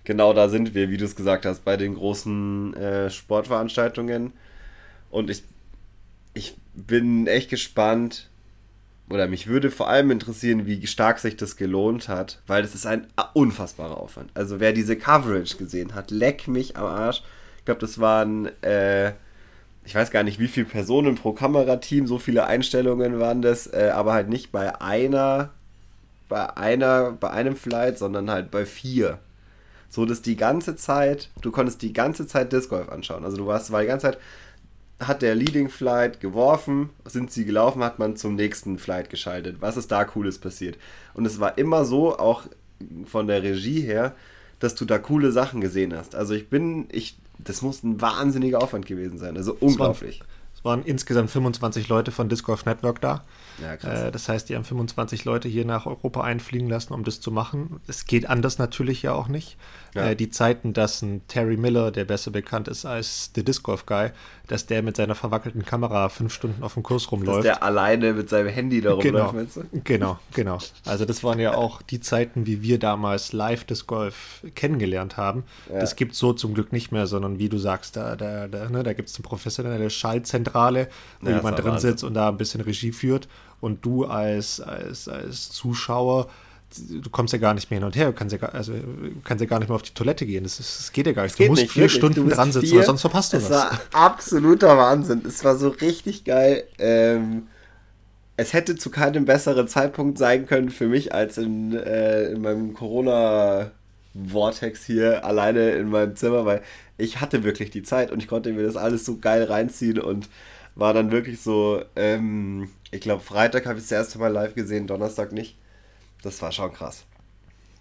[0.05, 4.33] genau da sind wir, wie du es gesagt hast, bei den großen äh, Sportveranstaltungen.
[5.11, 5.45] Und ich,
[6.35, 8.29] ich bin echt gespannt,
[9.09, 12.87] oder mich würde vor allem interessieren, wie stark sich das gelohnt hat, weil das ist
[12.87, 14.31] ein unfassbarer Aufwand.
[14.35, 17.23] Also wer diese Coverage gesehen hat, leck mich am Arsch.
[17.59, 19.13] Ich glaube, das waren, äh,
[19.85, 23.91] ich weiß gar nicht, wie viele Personen pro Kamerateam, so viele Einstellungen waren das, äh,
[23.95, 25.51] aber halt nicht bei einer,
[26.29, 29.19] bei einer, bei einem Flight, sondern halt bei vier.
[29.89, 33.25] So dass die ganze Zeit, du konntest die ganze Zeit Disc Golf anschauen.
[33.25, 34.19] Also du warst, war die ganze Zeit
[34.99, 39.57] hat der Leading Flight geworfen, sind sie gelaufen, hat man zum nächsten Flight geschaltet.
[39.61, 40.79] Was ist da Cooles passiert?
[41.15, 42.45] Und es war immer so, auch
[43.07, 44.15] von der Regie her,
[44.59, 46.15] dass du da coole Sachen gesehen hast.
[46.15, 49.37] Also ich bin, ich, das muss ein wahnsinniger Aufwand gewesen sein.
[49.37, 50.23] Also unglaublich.
[50.55, 53.25] Es waren insgesamt 25 Leute von Disc Golf Network da.
[53.63, 54.01] Ja, krass.
[54.03, 57.31] Äh, das heißt, die haben 25 Leute hier nach Europa einfliegen lassen, um das zu
[57.31, 57.81] machen.
[57.87, 59.57] Es geht anders natürlich ja auch nicht.
[59.95, 60.09] Ja.
[60.11, 63.87] Äh, die Zeiten, dass ein Terry Miller, der besser bekannt ist als The Disc Golf
[63.87, 64.11] Guy,
[64.47, 67.45] dass der mit seiner verwackelten Kamera fünf Stunden auf dem Kurs Dass rumläuft.
[67.45, 69.81] der alleine mit seinem Handy da Genau, rumläuft, meinst du?
[69.85, 70.59] genau, genau.
[70.85, 75.45] Also das waren ja auch die Zeiten, wie wir damals live das Golf kennengelernt haben.
[75.73, 75.81] Ja.
[75.81, 78.69] Das gibt es so zum Glück nicht mehr, sondern wie du sagst, da, da, da,
[78.69, 80.89] ne, da gibt es eine professionelle Schallzentrale,
[81.21, 83.29] wo Ja, jemand drin sitzt und da ein bisschen Regie führt.
[83.61, 86.29] Und du als, als, als Zuschauer,
[86.89, 88.73] du kommst ja gar nicht mehr hin und her, du kannst ja gar, also,
[89.25, 90.45] kannst ja gar nicht mehr auf die Toilette gehen.
[90.45, 91.39] Das, ist, das geht ja gar nicht.
[91.39, 91.99] Du musst nicht, vier wirklich.
[91.99, 93.51] Stunden dran sitzen, vier- oder sonst verpasst du es was.
[93.51, 95.23] war absoluter Wahnsinn.
[95.27, 96.65] Es war so richtig geil.
[96.79, 97.47] Ähm,
[98.37, 102.75] es hätte zu keinem besseren Zeitpunkt sein können für mich als in, äh, in meinem
[102.75, 106.61] Corona-Vortex hier alleine in meinem Zimmer, weil
[106.99, 110.29] ich hatte wirklich die Zeit und ich konnte mir das alles so geil reinziehen und
[110.75, 114.87] war dann wirklich so, ähm, ich glaube, Freitag habe ich das erste Mal live gesehen,
[114.87, 115.57] Donnerstag nicht.
[116.23, 117.05] Das war schon krass.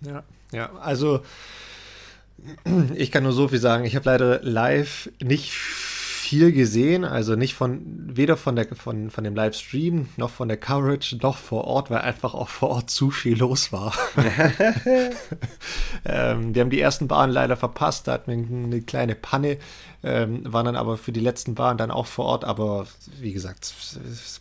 [0.02, 1.24] Ja, ja, also
[2.96, 3.86] ich kann nur so viel sagen.
[3.86, 5.54] Ich habe leider live nicht
[6.30, 11.18] gesehen, also nicht von weder von der von, von dem Livestream noch von der Coverage
[11.22, 13.94] noch vor Ort, weil einfach auch vor Ort zu viel los war.
[16.06, 19.58] ähm, wir haben die ersten Bahnen leider verpasst, da hatten wir eine kleine Panne,
[20.04, 22.88] ähm, waren dann aber für die letzten Bahnen dann auch vor Ort, aber
[23.20, 23.74] wie gesagt,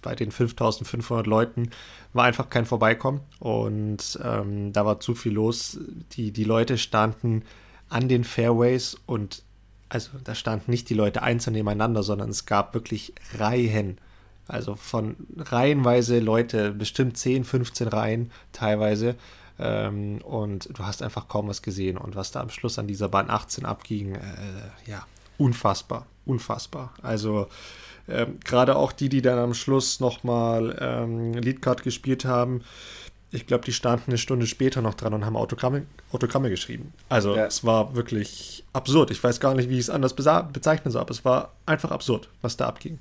[0.03, 1.70] bei den 5500 Leuten
[2.12, 5.79] war einfach kein Vorbeikommen und ähm, da war zu viel los.
[6.12, 7.42] Die, die Leute standen
[7.88, 9.42] an den Fairways und
[9.94, 13.98] also da standen nicht die Leute einzeln nebeneinander, sondern es gab wirklich Reihen.
[14.48, 19.14] Also von reihenweise Leute, bestimmt 10, 15 Reihen teilweise.
[19.59, 21.96] Ähm, und du hast einfach kaum was gesehen.
[21.96, 25.07] Und was da am Schluss an dieser Bahn 18 abging, äh, ja,
[25.38, 26.92] unfassbar, unfassbar.
[27.00, 27.46] Also
[28.09, 32.62] ähm, gerade auch die, die dann am Schluss nochmal ähm, Leadcard gespielt haben,
[33.35, 36.92] ich glaube, die standen eine Stunde später noch dran und haben Autogramme, Autogramme geschrieben.
[37.09, 37.47] Also Ja.
[37.47, 39.11] es war wirklich absurd.
[39.11, 42.29] Ich weiß gar nicht, wie ich es anders bezeichnen soll, aber es war einfach absurd,
[42.42, 42.99] was da abging.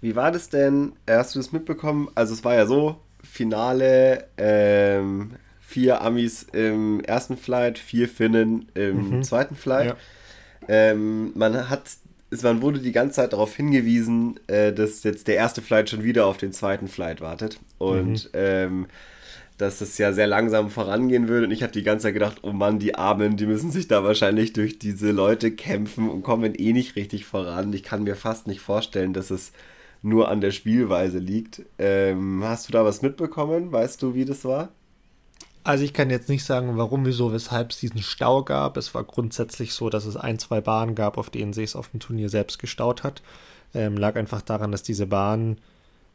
[0.00, 0.92] Wie war das denn?
[1.08, 2.08] Hast du das mitbekommen?
[2.14, 9.22] Also es war ja so, Finale, ähm, vier Amis im ersten Flight, vier Finnen im
[9.22, 9.86] zweiten Flight.
[9.88, 9.96] Ja.
[10.68, 11.88] Ähm, man hat,
[12.30, 16.02] es, man wurde die ganze Zeit darauf hingewiesen, äh, dass jetzt der erste Flight schon
[16.04, 17.58] wieder auf den zweiten Flight wartet.
[17.78, 18.86] Und ähm,
[19.58, 21.46] dass es ja sehr langsam vorangehen würde.
[21.46, 24.04] Und ich habe die ganze Zeit gedacht, oh Mann, die Armen, die müssen sich da
[24.04, 27.72] wahrscheinlich durch diese Leute kämpfen und kommen eh nicht richtig voran.
[27.72, 29.52] Ich kann mir fast nicht vorstellen, dass es
[30.02, 31.62] nur an der Spielweise liegt.
[31.78, 33.72] Ähm, hast du da was mitbekommen?
[33.72, 34.68] Weißt du, wie das war?
[35.64, 38.76] Also ich kann jetzt nicht sagen, warum, wieso, weshalb es diesen Stau gab.
[38.76, 41.88] Es war grundsätzlich so, dass es ein, zwei Bahnen gab, auf denen sich es auf
[41.88, 43.22] dem Turnier selbst gestaut hat.
[43.74, 45.58] Ähm, lag einfach daran, dass diese Bahnen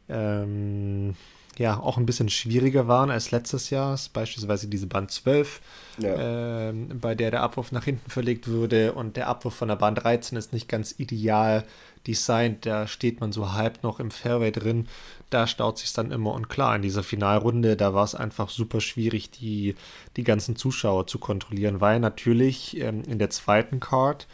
[0.08, 1.16] ähm,
[1.58, 3.98] ja auch ein bisschen schwieriger waren als letztes Jahr.
[4.12, 5.60] Beispielsweise diese Bahn 12,
[5.98, 6.68] Ja.
[6.70, 9.94] ähm, bei der der Abwurf nach hinten verlegt würde und der Abwurf von der Bahn
[9.94, 11.64] 13 ist nicht ganz ideal
[12.06, 12.66] designt.
[12.66, 14.88] Da steht man so halb noch im Fairway drin.
[15.30, 18.80] Da staut sich dann immer und klar, in dieser Finalrunde, da war es einfach super
[18.80, 19.74] schwierig, die,
[20.16, 24.26] die ganzen Zuschauer zu kontrollieren, weil natürlich ähm, in der zweiten Card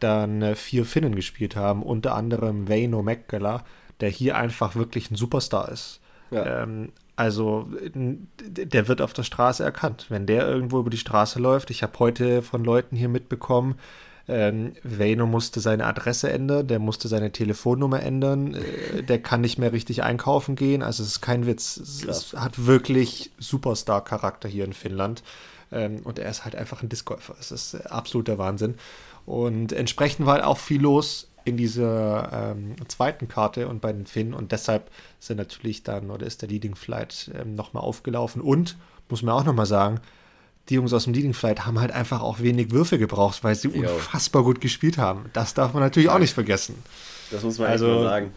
[0.00, 3.64] dann äh, vier Finnen gespielt haben, unter anderem Veino Mekkela,
[4.00, 6.00] der hier einfach wirklich ein Superstar ist.
[6.34, 6.62] Ja.
[6.62, 10.06] Ähm, also der wird auf der Straße erkannt.
[10.08, 13.76] Wenn der irgendwo über die Straße läuft, ich habe heute von Leuten hier mitbekommen,
[14.26, 19.58] ähm, Veino musste seine Adresse ändern, der musste seine Telefonnummer ändern, äh, der kann nicht
[19.58, 20.82] mehr richtig einkaufen gehen.
[20.82, 21.76] Also es ist kein Witz.
[21.76, 25.22] Es, es hat wirklich Superstar-Charakter hier in Finnland.
[25.70, 27.36] Ähm, und er ist halt einfach ein Discgolfer.
[27.38, 28.76] Es ist äh, absoluter Wahnsinn.
[29.26, 34.06] Und entsprechend war halt auch viel los in dieser ähm, zweiten Karte und bei den
[34.06, 34.34] Finnen.
[34.34, 38.40] Und deshalb sind natürlich dann, oder ist der Leading Flight ähm, nochmal aufgelaufen.
[38.40, 38.76] Und,
[39.08, 40.00] muss man auch nochmal sagen,
[40.70, 43.68] die Jungs aus dem Leading Flight haben halt einfach auch wenig Würfe gebraucht, weil sie
[43.68, 43.82] Jo.
[43.90, 45.26] unfassbar gut gespielt haben.
[45.34, 46.82] Das darf man natürlich auch nicht vergessen.
[47.30, 48.32] Das muss man Also, echt mal sagen.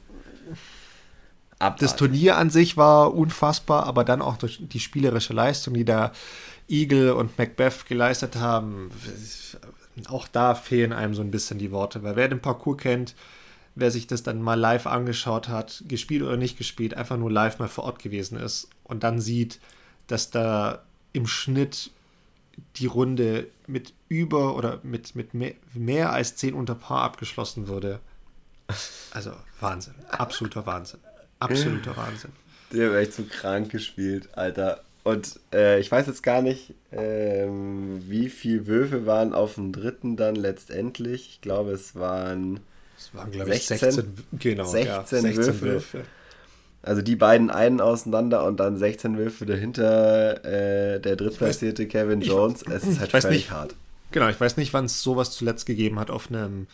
[1.59, 1.91] Das Abartig.
[1.93, 6.11] Turnier an sich war unfassbar, aber dann auch durch die spielerische Leistung, die da
[6.67, 8.91] Eagle und Macbeth geleistet haben,
[10.05, 13.15] auch da fehlen einem so ein bisschen die Worte, weil wer den Parcours kennt,
[13.75, 17.59] wer sich das dann mal live angeschaut hat, gespielt oder nicht gespielt, einfach nur live
[17.59, 19.59] mal vor Ort gewesen ist und dann sieht,
[20.07, 20.83] dass da
[21.13, 21.91] im Schnitt
[22.77, 27.99] die Runde mit über oder mit, mit mehr, mehr als 10 unter Paar abgeschlossen wurde.
[29.11, 30.99] Also Wahnsinn, absoluter Wahnsinn.
[31.39, 32.31] Absoluter Wahnsinn.
[32.71, 34.81] Die haben echt so krank gespielt, Alter.
[35.07, 40.17] Und äh, ich weiß jetzt gar nicht, ähm, wie viele Würfe waren auf dem dritten
[40.17, 41.29] dann letztendlich.
[41.29, 42.59] Ich glaube, es waren
[42.97, 45.61] Das waren, glaube ich, 16, 16, genau, 16, ja, 16 Würfe.
[45.61, 46.01] Würfe.
[46.81, 52.63] Also die beiden einen auseinander und dann 16 Würfe dahinter äh, der drittplatzierte Kevin Jones.
[52.63, 53.75] Ich, es ist halt völlig nicht, hart.
[54.11, 56.67] Genau, ich weiß nicht, wann es sowas zuletzt gegeben hat auf einem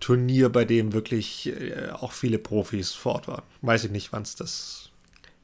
[0.00, 3.42] Turnier, bei dem wirklich äh, auch viele Profis fort waren.
[3.60, 4.89] Weiß ich nicht, wann es das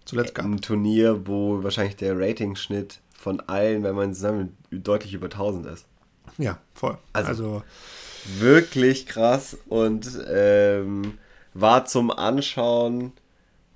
[0.06, 0.46] zuletzt gab.
[0.46, 5.86] Ein Turnier, wo wahrscheinlich der Ratingschnitt von allen, wenn man zusammen deutlich über 1000 ist.
[6.38, 6.96] Ja, voll.
[7.12, 7.62] Also, also
[8.38, 11.18] wirklich krass und ähm,
[11.54, 13.12] war zum Anschauen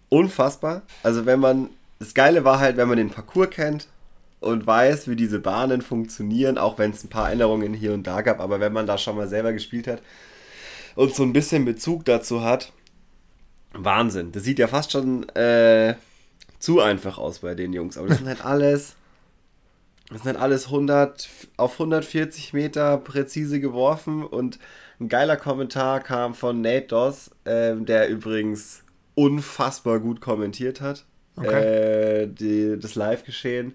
[0.09, 0.83] unfassbar.
[1.03, 3.89] Also wenn man, das Geile war halt, wenn man den Parcours kennt
[4.41, 8.23] und weiß, wie diese Bahnen funktionieren, auch wenn es ein paar Änderungen hier und da
[8.23, 10.03] gab, aber wenn man da schon mal selber gespielt hat
[10.97, 12.73] und so ein bisschen Bezug dazu hat,
[13.73, 14.33] Wahnsinn.
[14.33, 15.95] Das sieht ja fast schon äh,
[16.61, 18.95] zu einfach aus bei den Jungs, aber das sind halt alles,
[20.09, 24.59] das sind halt alles 100 auf 140 Meter präzise geworfen und
[25.01, 28.83] ein geiler Kommentar kam von Nate Doss, äh, der übrigens
[29.15, 31.05] unfassbar gut kommentiert hat.
[31.37, 32.23] Okay.
[32.23, 33.75] Äh, die, das Live-Geschehen.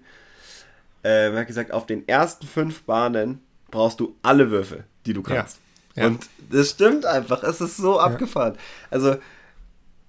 [1.02, 5.22] Äh, er hat gesagt, auf den ersten fünf Bahnen brauchst du alle Würfel, die du
[5.22, 5.58] kannst.
[5.94, 6.02] Ja.
[6.02, 6.08] Ja.
[6.08, 7.42] Und das stimmt einfach.
[7.42, 8.04] Es ist so ja.
[8.04, 8.56] abgefahren.
[8.90, 9.16] Also,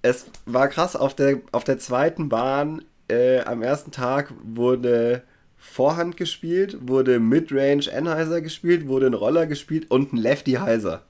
[0.08, 0.96] es war krass.
[0.96, 5.22] Auf der, auf der zweiten Bahn äh, am ersten Tag wurde
[5.56, 11.02] Vorhand gespielt, wurde Midrange Anheuser gespielt, wurde ein Roller gespielt und ein Lefty Heiser.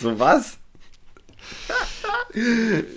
[0.00, 0.58] So was?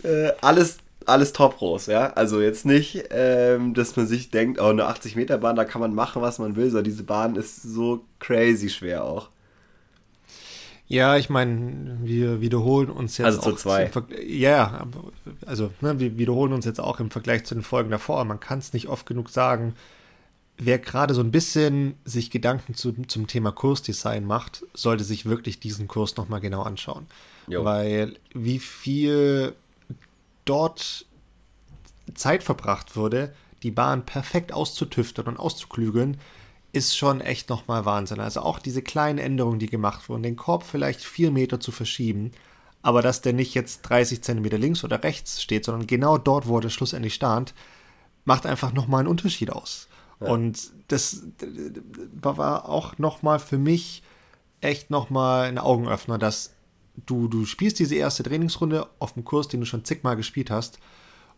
[0.04, 2.14] äh, alles, alles Top-Pros, ja.
[2.14, 6.22] Also jetzt nicht, ähm, dass man sich denkt, oh, eine 80-Meter-Bahn, da kann man machen,
[6.22, 9.30] was man will, sondern diese Bahn ist so crazy schwer auch.
[10.88, 13.26] Ja, ich meine, wir wiederholen uns jetzt.
[13.26, 13.90] Also zu zwei.
[14.28, 14.86] Ja,
[15.46, 18.24] also ne, wir wiederholen uns jetzt auch im Vergleich zu den Folgen davor.
[18.26, 19.74] Man kann es nicht oft genug sagen.
[20.58, 25.60] Wer gerade so ein bisschen sich Gedanken zu, zum Thema Kursdesign macht, sollte sich wirklich
[25.60, 27.08] diesen Kurs nochmal genau anschauen.
[27.48, 27.66] Jo.
[27.66, 29.54] Weil wie viel
[30.46, 31.06] dort
[32.14, 36.18] Zeit verbracht wurde, die Bahn perfekt auszutüftern und auszuklügeln,
[36.76, 38.20] ist schon echt nochmal Wahnsinn.
[38.20, 42.32] Also auch diese kleinen Änderungen, die gemacht wurden, den Korb vielleicht vier Meter zu verschieben,
[42.82, 46.60] aber dass der nicht jetzt 30 Zentimeter links oder rechts steht, sondern genau dort, wo
[46.60, 47.54] er schlussendlich stand,
[48.26, 49.88] macht einfach nochmal einen Unterschied aus.
[50.20, 50.28] Ja.
[50.28, 51.24] Und das
[52.22, 54.04] war auch nochmal für mich
[54.62, 56.54] echt nochmal ein Augenöffner, dass
[57.06, 60.80] du, du spielst diese erste Trainingsrunde auf dem Kurs, den du schon zigmal gespielt hast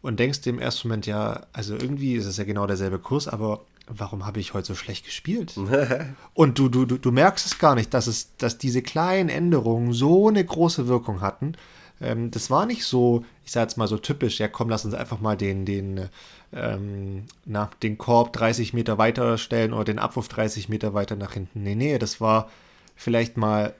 [0.01, 3.65] und denkst im ersten Moment, ja, also irgendwie ist es ja genau derselbe Kurs, aber
[3.87, 5.55] warum habe ich heute so schlecht gespielt?
[6.33, 9.93] und du, du, du, du merkst es gar nicht, dass, es, dass diese kleinen Änderungen
[9.93, 11.53] so eine große Wirkung hatten.
[12.01, 14.93] Ähm, das war nicht so, ich sage jetzt mal so typisch, ja komm, lass uns
[14.93, 16.09] einfach mal den, den,
[16.53, 21.33] ähm, na, den Korb 30 Meter weiter stellen oder den Abwurf 30 Meter weiter nach
[21.33, 21.63] hinten.
[21.63, 22.49] Nee, nee, das war
[22.95, 23.73] vielleicht mal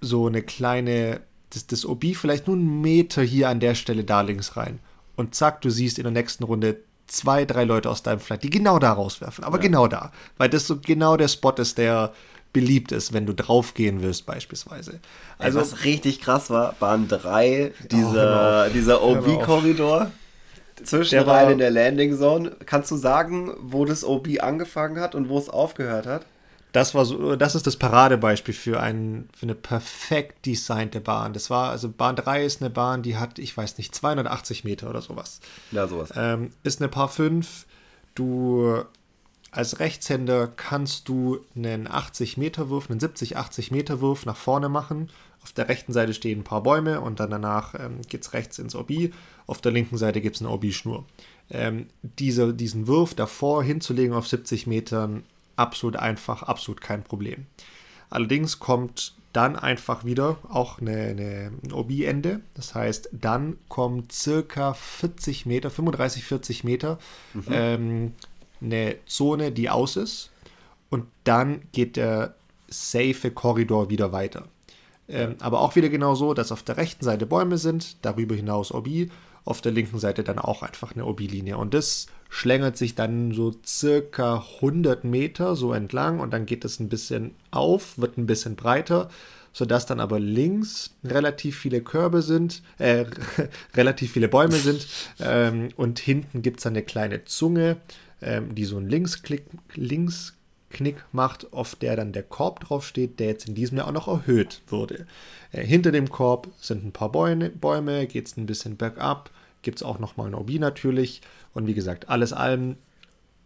[0.00, 4.20] so eine kleine, das, das OB vielleicht nur einen Meter hier an der Stelle da
[4.20, 4.78] links rein.
[5.16, 8.50] Und zack, du siehst in der nächsten Runde zwei, drei Leute aus deinem Flight, die
[8.50, 9.44] genau da rauswerfen.
[9.44, 9.62] Aber ja.
[9.62, 10.12] genau da.
[10.36, 12.12] Weil das so genau der Spot ist, der
[12.52, 15.00] beliebt ist, wenn du draufgehen willst, beispielsweise.
[15.38, 20.10] Also, was richtig krass war, Bahn 3, dieser, oh, dieser OB-Korridor
[20.82, 22.52] zwischen der in der Landing Zone.
[22.64, 26.26] Kannst du sagen, wo das OB angefangen hat und wo es aufgehört hat?
[26.76, 31.32] Das war so, das ist das Paradebeispiel für, ein, für eine perfekt designte Bahn.
[31.32, 34.90] Das war, also Bahn 3 ist eine Bahn, die hat, ich weiß nicht, 280 Meter
[34.90, 35.40] oder sowas.
[35.72, 36.12] Ja, sowas.
[36.14, 37.64] Ähm, ist eine Paar 5.
[38.14, 38.82] Du
[39.52, 44.68] als Rechtshänder kannst du einen 80 Meter Wurf, einen 70, 80 Meter Wurf nach vorne
[44.68, 45.08] machen.
[45.42, 48.58] Auf der rechten Seite stehen ein paar Bäume und dann danach ähm, geht es rechts
[48.58, 49.12] ins OB.
[49.46, 51.06] Auf der linken Seite gibt es eine OB-Schnur.
[51.48, 55.22] Ähm, diese, diesen Wurf davor hinzulegen auf 70 Metern
[55.56, 57.46] absolut einfach, absolut kein Problem.
[58.10, 62.40] Allerdings kommt dann einfach wieder auch eine, eine, ein OB-Ende.
[62.54, 66.98] Das heißt, dann kommt circa 40 Meter, 35, 40 Meter
[67.34, 67.44] mhm.
[67.50, 68.12] ähm,
[68.62, 70.30] eine Zone, die aus ist.
[70.88, 72.34] Und dann geht der
[72.68, 74.44] safe Korridor wieder weiter.
[75.08, 78.72] Ähm, aber auch wieder genau so, dass auf der rechten Seite Bäume sind, darüber hinaus
[78.72, 78.88] OB,
[79.46, 81.56] auf der linken Seite dann auch einfach eine OB-Linie.
[81.56, 86.80] Und das schlängelt sich dann so circa 100 Meter so entlang und dann geht es
[86.80, 89.08] ein bisschen auf, wird ein bisschen breiter,
[89.52, 93.06] sodass dann aber links relativ viele Körbe sind, äh,
[93.74, 94.86] relativ viele Bäume sind
[95.20, 97.76] ähm, und hinten gibt es dann eine kleine Zunge,
[98.20, 99.44] ähm, die so einen Linksklick,
[100.80, 104.08] Linksknick macht, auf der dann der Korb draufsteht, der jetzt in diesem Jahr auch noch
[104.08, 105.06] erhöht wurde.
[105.52, 109.30] Äh, hinter dem Korb sind ein paar Bäume, Bäume geht es ein bisschen bergab,
[109.62, 111.22] gibt es auch nochmal ein OB natürlich
[111.54, 112.76] und wie gesagt, alles allem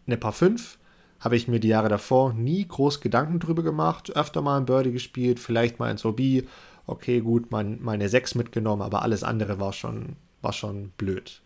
[0.07, 0.79] eine Paar 5
[1.21, 4.11] habe ich mir die Jahre davor nie groß Gedanken drüber gemacht.
[4.17, 6.21] Öfter mal ein Birdie gespielt, vielleicht mal ins OB.
[6.87, 11.43] Okay, gut, mein, meine 6 mitgenommen, aber alles andere war schon, war schon blöd.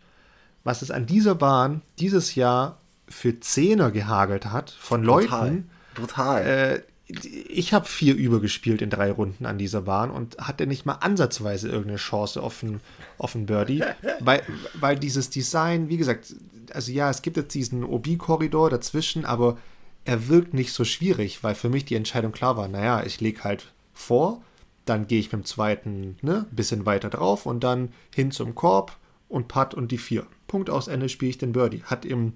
[0.63, 5.49] Was es an dieser Bahn dieses Jahr für Zehner gehagelt hat von Brutal.
[5.49, 5.69] Leuten.
[5.95, 6.45] Brutal.
[6.45, 10.93] Äh, ich habe vier übergespielt in drei Runden an dieser Bahn und hatte nicht mal
[10.93, 12.81] ansatzweise irgendeine Chance auf ein,
[13.17, 13.83] auf ein Birdie,
[14.19, 14.41] weil,
[14.73, 16.35] weil dieses Design, wie gesagt,
[16.73, 19.57] also ja, es gibt jetzt diesen OB-Korridor dazwischen, aber
[20.03, 23.43] er wirkt nicht so schwierig, weil für mich die Entscheidung klar war, naja, ich lege
[23.43, 24.41] halt vor,
[24.85, 28.97] dann gehe ich mit dem zweiten ne, bisschen weiter drauf und dann hin zum Korb
[29.29, 30.25] und Putt und die vier.
[30.47, 31.83] Punkt aus Ende spiele ich den Birdie.
[31.83, 32.33] Hat im,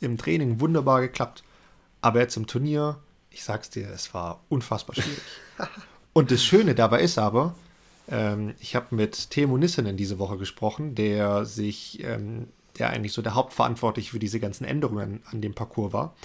[0.00, 1.44] im Training wunderbar geklappt.
[2.00, 5.22] Aber jetzt im Turnier ich sag's dir, es war unfassbar schwierig.
[6.12, 7.54] Und das Schöne dabei ist aber,
[8.08, 12.48] ähm, ich habe mit Temo Nissenen diese Woche gesprochen, der sich, ähm,
[12.78, 16.16] der eigentlich so der Hauptverantwortliche für diese ganzen Änderungen an dem Parcours war.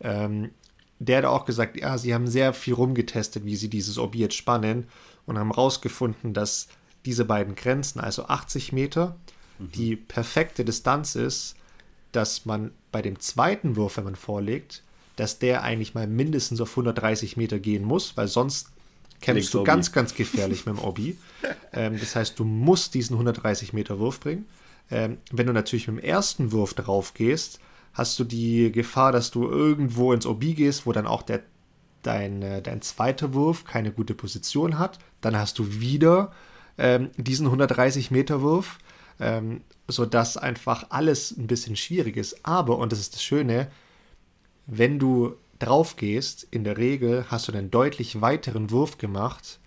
[0.00, 0.52] Ähm,
[1.00, 4.86] der hat auch gesagt, ja, sie haben sehr viel rumgetestet, wie sie dieses Objekt spannen
[5.26, 6.68] und haben herausgefunden, dass
[7.04, 9.16] diese beiden Grenzen, also 80 Meter,
[9.58, 9.72] mhm.
[9.72, 11.56] die perfekte Distanz ist,
[12.12, 14.83] dass man bei dem zweiten Wurf, wenn man vorlegt,
[15.16, 18.68] dass der eigentlich mal mindestens auf 130 Meter gehen muss, weil sonst
[19.20, 19.66] kämpfst du Obi.
[19.66, 21.16] ganz, ganz gefährlich mit dem Obi.
[21.76, 24.46] Ähm, das heißt, du musst diesen 130 Meter Wurf bringen.
[24.92, 27.58] Ähm, wenn du natürlich mit dem ersten Wurf drauf gehst,
[27.94, 31.42] hast du die Gefahr, dass du irgendwo ins Obi gehst, wo dann auch der,
[32.02, 35.00] dein, äh, dein zweiter Wurf keine gute Position hat.
[35.20, 36.32] Dann hast du wieder
[36.78, 38.78] ähm, diesen 130 Meter Wurf,
[39.18, 42.46] ähm, sodass einfach alles ein bisschen schwierig ist.
[42.46, 43.68] Aber, und das ist das Schöne,
[44.66, 49.58] wenn du drauf gehst, in der Regel hast du einen deutlich weiteren Wurf gemacht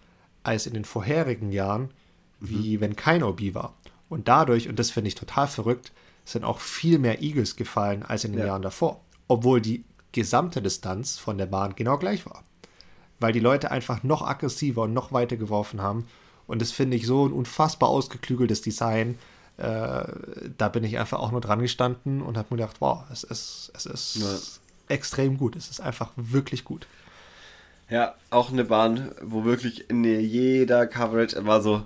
[0.43, 1.91] als in den vorherigen Jahren,
[2.39, 2.81] wie mhm.
[2.81, 3.73] wenn kein OB war.
[4.09, 5.91] Und dadurch, und das finde ich total verrückt,
[6.23, 8.47] sind auch viel mehr Eagles gefallen als in den ja.
[8.47, 9.01] Jahren davor.
[9.27, 12.43] Obwohl die gesamte Distanz von der Bahn genau gleich war.
[13.19, 16.07] Weil die Leute einfach noch aggressiver und noch weiter geworfen haben.
[16.45, 19.17] Und das finde ich so ein unfassbar ausgeklügeltes Design.
[19.57, 20.05] Äh,
[20.57, 23.71] da bin ich einfach auch nur dran gestanden und habe mir gedacht, wow, es ist,
[23.75, 24.37] es ist ja
[24.89, 25.55] extrem gut.
[25.55, 26.87] Es ist einfach wirklich gut.
[27.89, 31.83] Ja, auch eine Bahn, wo wirklich in jeder Coverage war so,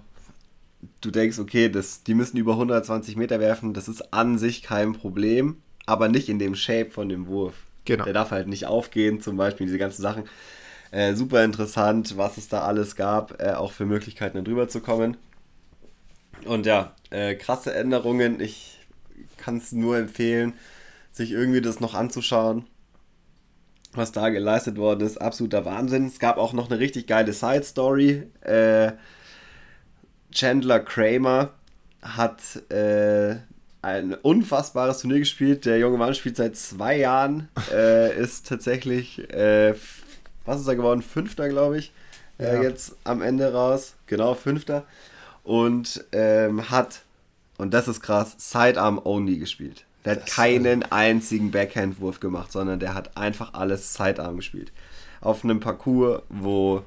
[1.01, 4.93] du denkst, okay, das, die müssen über 120 Meter werfen, das ist an sich kein
[4.93, 7.53] Problem, aber nicht in dem Shape von dem Wurf.
[7.85, 8.03] Genau.
[8.03, 10.23] Der darf halt nicht aufgehen, zum Beispiel, diese ganzen Sachen.
[10.89, 14.81] Äh, super interessant, was es da alles gab, äh, auch für Möglichkeiten, da drüber zu
[14.81, 15.17] kommen.
[16.45, 18.39] Und ja, äh, krasse Änderungen.
[18.39, 18.79] Ich
[19.37, 20.53] kann es nur empfehlen,
[21.11, 22.65] sich irgendwie das noch anzuschauen
[23.93, 26.07] was da geleistet worden ist, absoluter Wahnsinn.
[26.07, 28.23] Es gab auch noch eine richtig geile Side-Story.
[28.41, 28.93] Äh,
[30.31, 31.49] Chandler Kramer
[32.01, 33.35] hat äh,
[33.81, 35.65] ein unfassbares Turnier gespielt.
[35.65, 39.73] Der junge Mann spielt seit zwei Jahren, äh, ist tatsächlich, äh,
[40.45, 41.01] was ist er geworden?
[41.01, 41.91] Fünfter, glaube ich,
[42.39, 42.63] äh, ja.
[42.63, 43.95] jetzt am Ende raus.
[44.07, 44.85] Genau, Fünfter.
[45.43, 47.01] Und ähm, hat,
[47.57, 49.85] und das ist krass, Sidearm Only gespielt.
[50.05, 54.71] Der hat das keinen einzigen Backhandwurf gemacht, sondern der hat einfach alles Sidearm gespielt.
[55.19, 56.83] Auf einem Parcours, wo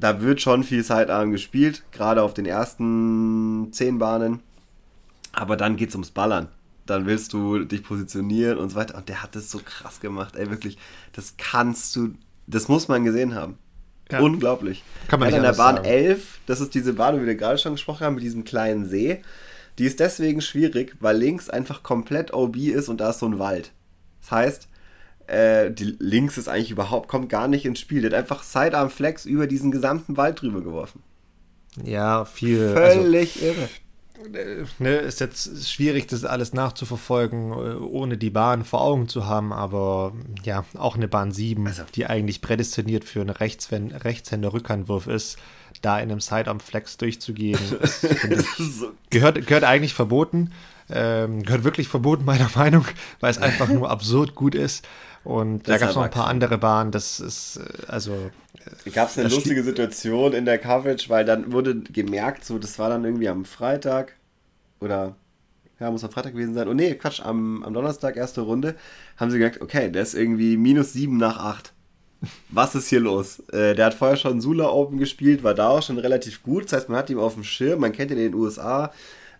[0.00, 4.40] da wird schon viel Sidearm gespielt, gerade auf den ersten zehn Bahnen.
[5.32, 6.48] Aber dann geht es ums Ballern.
[6.86, 8.96] Dann willst du dich positionieren und so weiter.
[8.96, 10.78] Und der hat das so krass gemacht, ey, wirklich.
[11.12, 12.14] Das kannst du,
[12.46, 13.58] das muss man gesehen haben.
[14.10, 14.20] Ja.
[14.20, 14.82] Unglaublich.
[15.06, 15.88] Kann man nicht in der Bahn sagen.
[15.88, 19.22] 11, das ist diese Bahn, wie wir gerade schon gesprochen haben, mit diesem kleinen See.
[19.80, 23.38] Die ist deswegen schwierig, weil links einfach komplett OB ist und da ist so ein
[23.38, 23.72] Wald.
[24.20, 24.68] Das heißt,
[25.26, 28.02] äh, die links ist eigentlich überhaupt, kommt gar nicht ins Spiel.
[28.02, 31.02] Der hat einfach Sidearm Flex über diesen gesamten Wald drüber geworfen.
[31.82, 32.74] Ja, viel.
[32.74, 33.68] Völlig also, irre.
[34.38, 39.24] Äh, ne, ist jetzt schwierig, das alles nachzuverfolgen, äh, ohne die Bahn vor Augen zu
[39.24, 40.12] haben, aber
[40.42, 41.84] ja, auch eine Bahn 7, also.
[41.94, 45.38] die eigentlich prädestiniert für einen Rechtshänder-Rückhandwurf ist,
[45.80, 50.52] da in einem Sidearm-Flex durchzugehen, ist, so gehört, gehört eigentlich verboten.
[50.92, 52.84] Ähm, gehört wirklich verboten, meiner Meinung,
[53.20, 54.86] weil es einfach nur absurd gut ist.
[55.22, 56.90] Und das da gab es noch ein paar andere Bahnen.
[56.90, 58.30] Das ist, äh, also.
[58.92, 62.90] Gab es eine lustige Situation in der Coverage, weil dann wurde gemerkt, so, das war
[62.90, 64.16] dann irgendwie am Freitag
[64.80, 65.16] oder
[65.78, 66.68] ja, muss am Freitag gewesen sein.
[66.68, 68.74] Oh nee, Quatsch, am, am Donnerstag, erste Runde,
[69.16, 71.72] haben sie gemerkt, okay, der ist irgendwie minus 7 nach 8
[72.48, 73.40] was ist hier los?
[73.52, 76.64] Äh, der hat vorher schon Sula Open gespielt, war da auch schon relativ gut.
[76.64, 78.92] Das heißt, man hat ihn auf dem Schirm, man kennt ihn in den USA,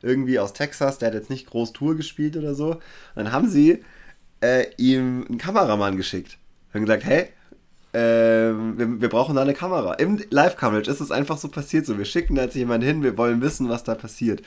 [0.02, 2.72] irgendwie aus Texas, der hat jetzt nicht groß Tour gespielt oder so.
[2.72, 2.80] Und
[3.16, 3.82] dann haben sie
[4.40, 6.38] äh, ihm einen Kameramann geschickt.
[6.72, 7.28] Haben gesagt, hey,
[7.92, 9.94] äh, wir, wir, brauchen da eine Kamera.
[9.94, 11.98] Im Live-Coverage ist es einfach so passiert so.
[11.98, 14.42] Wir schicken da jetzt jemanden hin, wir wollen wissen, was da passiert.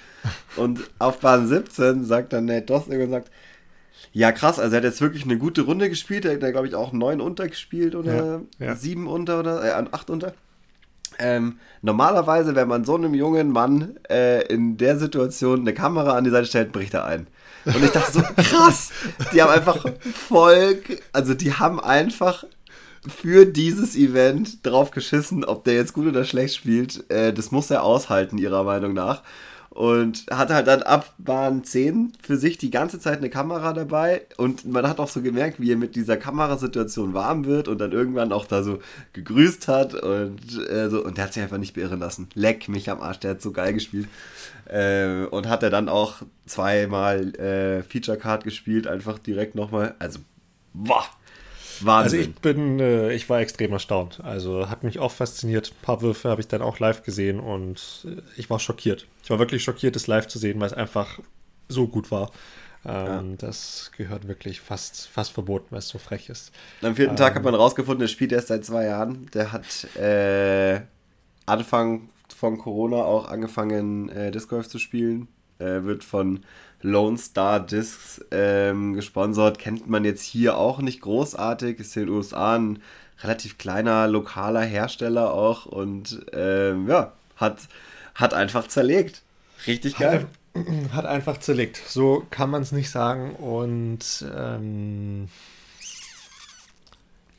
[0.56, 3.30] Und auf Bahn 17 sagt dann Nate Doss und sagt,
[4.12, 4.60] Ja, krass.
[4.60, 6.26] Also er hat jetzt wirklich eine gute Runde gespielt.
[6.26, 8.76] Er hat, glaube ich, auch neun unter gespielt oder ja, ja.
[8.76, 10.34] sieben unter oder äh, acht unter.
[11.20, 16.24] Ähm, normalerweise, wenn man so einem jungen Mann äh, in der Situation eine Kamera an
[16.24, 17.28] die Seite stellt, bricht er ein.
[17.66, 18.92] Und ich dachte so, krass,
[19.32, 20.82] die haben einfach voll,
[21.12, 22.46] also die haben einfach
[23.08, 27.10] für dieses Event drauf geschissen, ob der jetzt gut oder schlecht spielt.
[27.12, 29.24] Äh, das muss er aushalten, ihrer Meinung nach
[29.74, 34.22] und hatte halt dann ab Bahn 10 für sich die ganze Zeit eine Kamera dabei
[34.38, 37.92] und man hat auch so gemerkt, wie er mit dieser Kamerasituation warm wird und dann
[37.92, 38.80] irgendwann auch da so
[39.14, 42.30] gegrüßt hat und äh, so und der hat sich einfach nicht beirren lassen.
[42.36, 44.08] Leck mich am Arsch, der hat so geil gespielt.
[44.66, 49.96] Äh, und hat er dann auch zweimal äh, Feature Card gespielt, einfach direkt nochmal.
[50.00, 50.20] Also,
[50.74, 51.04] boah,
[51.82, 52.20] Wahnsinn.
[52.20, 54.20] Also ich bin, äh, ich war extrem erstaunt.
[54.24, 55.72] Also hat mich auch fasziniert.
[55.72, 59.08] Ein paar Würfe habe ich dann auch live gesehen und äh, ich war schockiert.
[59.24, 61.20] Ich war wirklich schockiert, es live zu sehen, weil es einfach
[61.70, 62.32] so gut war.
[62.86, 63.38] Ähm, ja.
[63.38, 66.52] Das gehört wirklich fast, fast verboten, weil es so frech ist.
[66.82, 69.28] Am vierten ähm, Tag hat man rausgefunden, er spielt erst seit zwei Jahren.
[69.34, 70.82] Der hat äh,
[71.46, 75.28] Anfang von Corona auch angefangen, äh, Disc Golf zu spielen.
[75.60, 76.42] Er wird von
[76.84, 79.58] Lone Star Discs ähm, gesponsert.
[79.58, 81.80] Kennt man jetzt hier auch nicht großartig.
[81.80, 82.82] Ist in den USA ein
[83.22, 87.68] relativ kleiner lokaler Hersteller auch und ähm, ja, hat,
[88.16, 89.22] hat einfach zerlegt.
[89.66, 90.28] Richtig geil.
[90.54, 91.82] Hat, hat einfach zerlegt.
[91.88, 93.32] So kann man es nicht sagen.
[93.36, 95.30] Und ähm,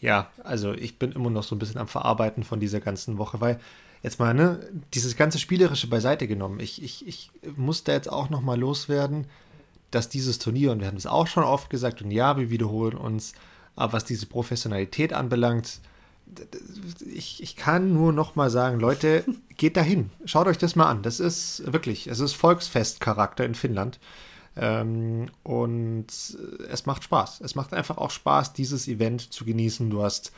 [0.01, 3.41] ja, also ich bin immer noch so ein bisschen am Verarbeiten von dieser ganzen Woche,
[3.41, 3.61] weil
[4.05, 4.61] jetzt mal, ne,
[4.93, 6.61] dieses ganze Spielerische beiseite genommen.
[6.61, 9.27] Ich, ich, ich muss da jetzt auch noch mal loswerden,
[9.91, 12.99] dass dieses Turnier, und wir haben es auch schon oft gesagt, und ja, wir wiederholen
[12.99, 13.33] uns,
[13.77, 15.81] aber was diese Professionalität anbelangt,
[17.01, 19.25] ich, ich kann nur noch mal sagen, Leute,
[19.57, 20.11] geht dahin.
[20.27, 21.03] Schaut euch das mal an.
[21.03, 23.99] Das ist wirklich, es ist Volksfestcharakter in Finnland.
[24.57, 26.07] Ähm, und
[26.69, 27.41] es macht Spaß.
[27.41, 29.89] Es macht einfach auch Spaß, dieses Event zu genießen.
[29.89, 30.33] Du hast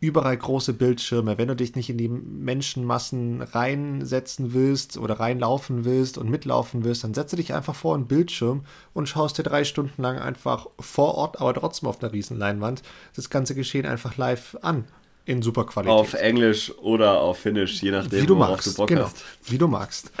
[0.00, 1.38] überall große Bildschirme.
[1.38, 7.04] Wenn du dich nicht in die Menschenmassen reinsetzen willst oder reinlaufen willst und mitlaufen willst,
[7.04, 11.14] dann setze dich einfach vor einen Bildschirm und schaust dir drei Stunden lang einfach vor
[11.14, 12.82] Ort, aber trotzdem auf einer riesen Leinwand,
[13.14, 14.84] das ganze Geschehen einfach live an.
[15.24, 15.92] In super Qualität.
[15.92, 19.24] Auf Englisch oder auf Finnisch, je nachdem, wie du magst, du Bock genau, hast.
[19.42, 20.12] Wie du magst.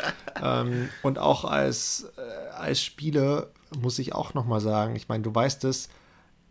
[0.42, 3.50] ähm, und auch als, äh, als Spieler
[3.80, 5.90] muss ich auch nochmal sagen, ich meine, du weißt es,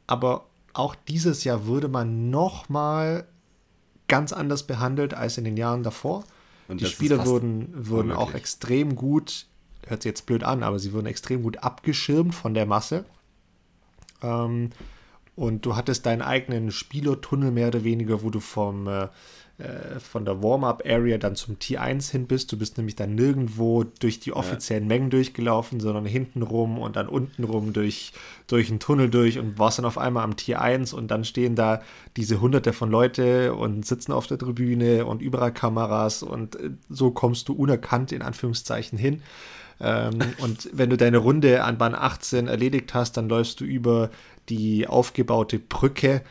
[0.08, 0.46] aber
[0.76, 3.26] auch dieses Jahr würde man noch mal
[4.08, 6.24] ganz anders behandelt als in den Jahren davor.
[6.68, 9.46] Und die Spieler wurden, wurden auch extrem gut,
[9.88, 13.06] hört sich jetzt blöd an, aber sie wurden extrem gut abgeschirmt von der Masse.
[14.22, 14.72] Ähm,
[15.36, 19.08] und du hattest deinen eigenen Spielertunnel mehr oder weniger, wo du vom äh,
[19.58, 22.52] äh, von der Warm-up-Area dann zum T1 hin bist.
[22.52, 24.88] Du bist nämlich dann nirgendwo durch die offiziellen ja.
[24.90, 28.12] Mengen durchgelaufen, sondern hinten rum und dann unten rum durch,
[28.48, 31.82] durch einen Tunnel durch und warst dann auf einmal am T1 und dann stehen da
[32.18, 37.12] diese hunderte von Leute und sitzen auf der Tribüne und überall Kameras und äh, so
[37.12, 39.22] kommst du unerkannt in Anführungszeichen hin.
[39.80, 44.10] Ähm, und wenn du deine Runde an Bahn 18 erledigt hast, dann läufst du über
[44.50, 46.24] die aufgebaute Brücke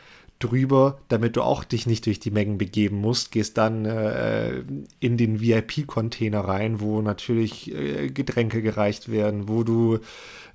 [0.45, 3.33] drüber, damit du auch dich nicht durch die Mengen begeben musst.
[3.33, 4.63] Gehst dann äh,
[5.01, 9.99] in den VIP-Container rein, wo natürlich äh, Getränke gereicht werden, wo du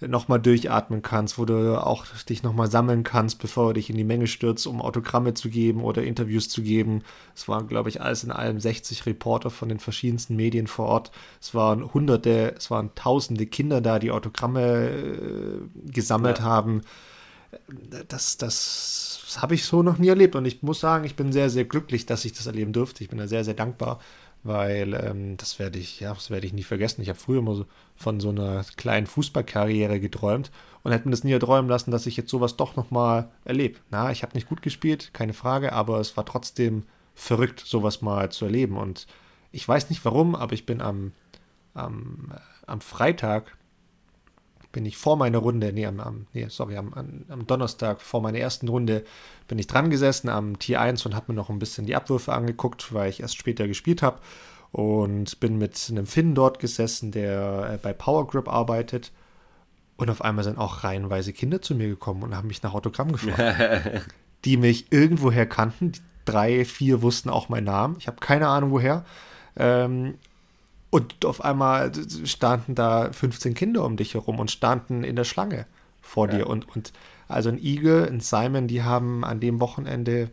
[0.07, 4.03] nochmal durchatmen kannst, wo du auch dich nochmal sammeln kannst, bevor du dich in die
[4.03, 7.03] Menge stürzt, um Autogramme zu geben oder Interviews zu geben.
[7.35, 11.11] Es waren, glaube ich, alles in allem 60 Reporter von den verschiedensten Medien vor Ort.
[11.41, 16.45] Es waren hunderte, es waren tausende Kinder da, die Autogramme äh, gesammelt ja.
[16.45, 16.81] haben.
[18.07, 20.35] Das, das habe ich so noch nie erlebt.
[20.35, 23.03] Und ich muss sagen, ich bin sehr, sehr glücklich, dass ich das erleben durfte.
[23.03, 23.99] Ich bin da sehr, sehr dankbar,
[24.43, 27.01] weil ähm, das werde ich, ja, das werde ich nie vergessen.
[27.01, 30.51] Ich habe früher immer so von so einer kleinen Fußballkarriere geträumt
[30.83, 33.79] und hätte mir das nie erträumen lassen, dass ich jetzt sowas doch nochmal erlebe.
[33.89, 36.83] Na, ich habe nicht gut gespielt, keine Frage, aber es war trotzdem
[37.15, 38.77] verrückt, sowas mal zu erleben.
[38.77, 39.07] Und
[39.51, 41.11] ich weiß nicht warum, aber ich bin am,
[41.73, 42.31] am,
[42.65, 43.57] am Freitag
[44.71, 46.93] bin ich vor meiner Runde, nee, am, am nee, sorry, am,
[47.27, 49.03] am, Donnerstag vor meiner ersten Runde
[49.47, 52.93] bin ich dran gesessen am T1 und habe mir noch ein bisschen die Abwürfe angeguckt,
[52.93, 54.19] weil ich erst später gespielt habe
[54.71, 59.11] und bin mit einem Finn dort gesessen, der äh, bei Power Grip arbeitet
[59.97, 63.11] und auf einmal sind auch reihenweise Kinder zu mir gekommen und haben mich nach Autogramm
[63.11, 64.07] gefragt,
[64.45, 65.91] die mich irgendwoher kannten.
[65.91, 67.95] Die drei, vier wussten auch meinen Namen.
[67.99, 69.03] Ich habe keine Ahnung woher.
[69.57, 70.15] Ähm,
[70.89, 71.91] und auf einmal
[72.25, 75.65] standen da 15 Kinder um dich herum und standen in der Schlange
[76.01, 76.37] vor ja.
[76.37, 76.47] dir.
[76.47, 76.93] Und, und
[77.27, 80.31] also ein Igel, ein Simon, die haben an dem Wochenende,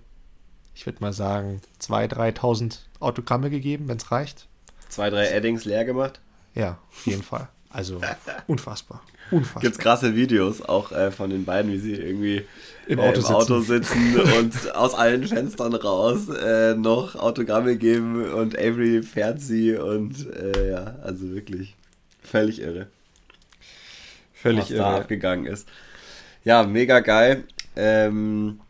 [0.75, 4.49] ich würde mal sagen, 2.000, 3.000 Autogramme gegeben, wenn es reicht.
[4.89, 6.21] Zwei, drei Eddings leer gemacht?
[6.55, 7.49] Ja, auf jeden Fall.
[7.69, 8.01] Also
[8.47, 9.03] unfassbar.
[9.31, 9.63] Unfassbar.
[9.63, 12.43] Gibt krasse Videos auch äh, von den beiden, wie sie irgendwie
[12.87, 13.35] im, Auto, äh, im sitzen.
[13.35, 14.21] Auto, sitzen.
[14.39, 20.71] und aus allen Fenstern raus äh, noch Autogramme geben und Avery fährt sie und äh,
[20.71, 21.75] ja, also wirklich
[22.23, 22.87] völlig irre.
[24.33, 24.83] Völlig was irre.
[24.83, 25.69] da abgegangen ist.
[26.45, 27.45] Ja, mega geil.
[27.75, 28.61] Ähm,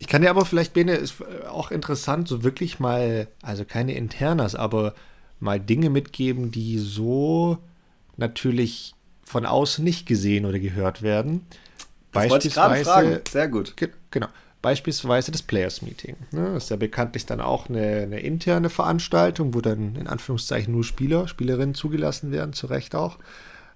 [0.00, 1.14] ich kann dir aber vielleicht, Bene, ist
[1.48, 4.94] auch interessant, so wirklich mal, also keine Internas, aber
[5.40, 7.58] mal Dinge mitgeben, die so
[8.16, 8.94] natürlich
[9.34, 11.44] von außen nicht gesehen oder gehört werden.
[12.12, 13.20] Das Beispielsweise, fragen.
[13.28, 13.74] Sehr gut.
[14.12, 14.28] Genau.
[14.62, 16.14] Beispielsweise das Players Meeting.
[16.30, 16.52] Ne?
[16.54, 20.84] Das ist ja bekanntlich dann auch eine, eine, interne Veranstaltung, wo dann in Anführungszeichen nur
[20.84, 23.18] Spieler, Spielerinnen zugelassen werden, zu Recht auch.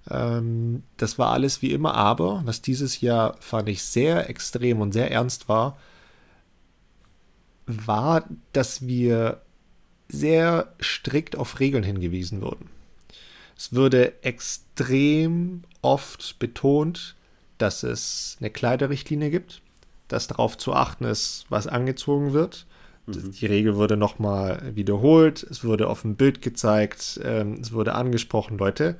[0.09, 4.93] Ähm, das war alles wie immer, aber was dieses Jahr fand ich sehr extrem und
[4.93, 5.77] sehr ernst war,
[7.65, 9.41] war, dass wir
[10.07, 12.78] sehr strikt auf Regeln hingewiesen wurden.
[13.59, 17.17] Es wurde extrem oft betont,
[17.57, 19.61] dass es eine Kleiderrichtlinie gibt,
[20.07, 22.65] dass darauf zu achten ist, was angezogen wird.
[23.05, 23.33] Mhm.
[23.33, 28.57] Die Regel wurde nochmal wiederholt, es wurde auf dem Bild gezeigt, ähm, es wurde angesprochen,
[28.57, 28.97] Leute,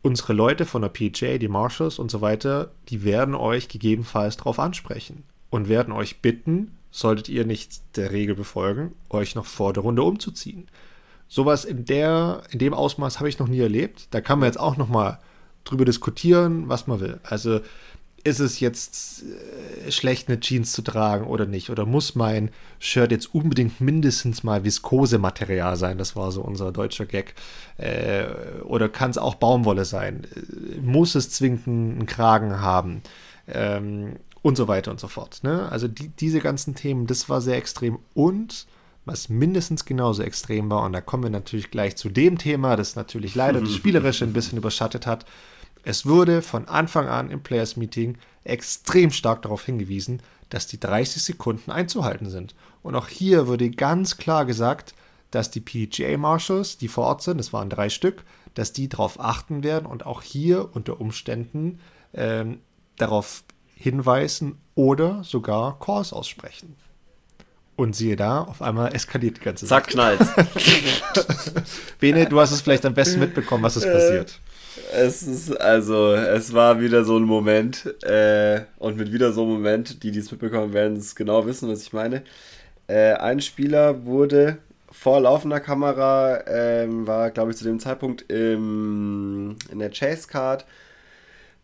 [0.00, 4.58] unsere Leute von der PJ, die Marshals und so weiter, die werden euch gegebenenfalls darauf
[4.58, 9.82] ansprechen und werden euch bitten, solltet ihr nicht der Regel befolgen, euch noch vor der
[9.82, 10.68] Runde umzuziehen.
[11.28, 14.08] Sowas in der, in dem Ausmaß habe ich noch nie erlebt.
[14.10, 15.18] Da kann man jetzt auch noch mal
[15.64, 17.20] drüber diskutieren, was man will.
[17.22, 17.60] Also
[18.24, 21.68] ist es jetzt äh, schlecht, eine Jeans zu tragen oder nicht?
[21.68, 25.98] Oder muss mein Shirt jetzt unbedingt mindestens mal Viskosematerial sein?
[25.98, 27.34] Das war so unser deutscher Gag.
[27.76, 28.24] Äh,
[28.64, 30.26] oder kann es auch Baumwolle sein?
[30.34, 33.02] Äh, muss es zwingend einen Kragen haben?
[33.46, 35.40] Ähm, und so weiter und so fort.
[35.42, 35.70] Ne?
[35.70, 37.98] Also die, diese ganzen Themen, das war sehr extrem.
[38.12, 38.66] Und
[39.04, 42.96] was mindestens genauso extrem war, und da kommen wir natürlich gleich zu dem Thema, das
[42.96, 45.26] natürlich leider das Spielerische ein bisschen überschattet hat.
[45.82, 51.22] Es wurde von Anfang an im Players Meeting extrem stark darauf hingewiesen, dass die 30
[51.22, 52.54] Sekunden einzuhalten sind.
[52.82, 54.94] Und auch hier wurde ganz klar gesagt,
[55.30, 58.24] dass die PGA Marshals, die vor Ort sind, das waren drei Stück,
[58.54, 61.80] dass die darauf achten werden und auch hier unter Umständen
[62.14, 62.60] ähm,
[62.96, 63.42] darauf
[63.74, 66.76] hinweisen oder sogar Calls aussprechen.
[67.76, 69.82] Und siehe da, auf einmal eskaliert die ganze Sache.
[69.82, 70.20] Zack, knallt.
[71.98, 74.38] Bene, du hast es vielleicht am besten mitbekommen, was ist passiert.
[74.92, 79.52] Es ist, also, es war wieder so ein Moment, äh, und mit wieder so einem
[79.54, 82.22] Moment, die, die es mitbekommen, werden es genau wissen, was ich meine.
[82.86, 84.58] Äh, ein Spieler wurde
[84.92, 90.64] vor laufender Kamera, ähm, war, glaube ich, zu dem Zeitpunkt im, in der Chase Card,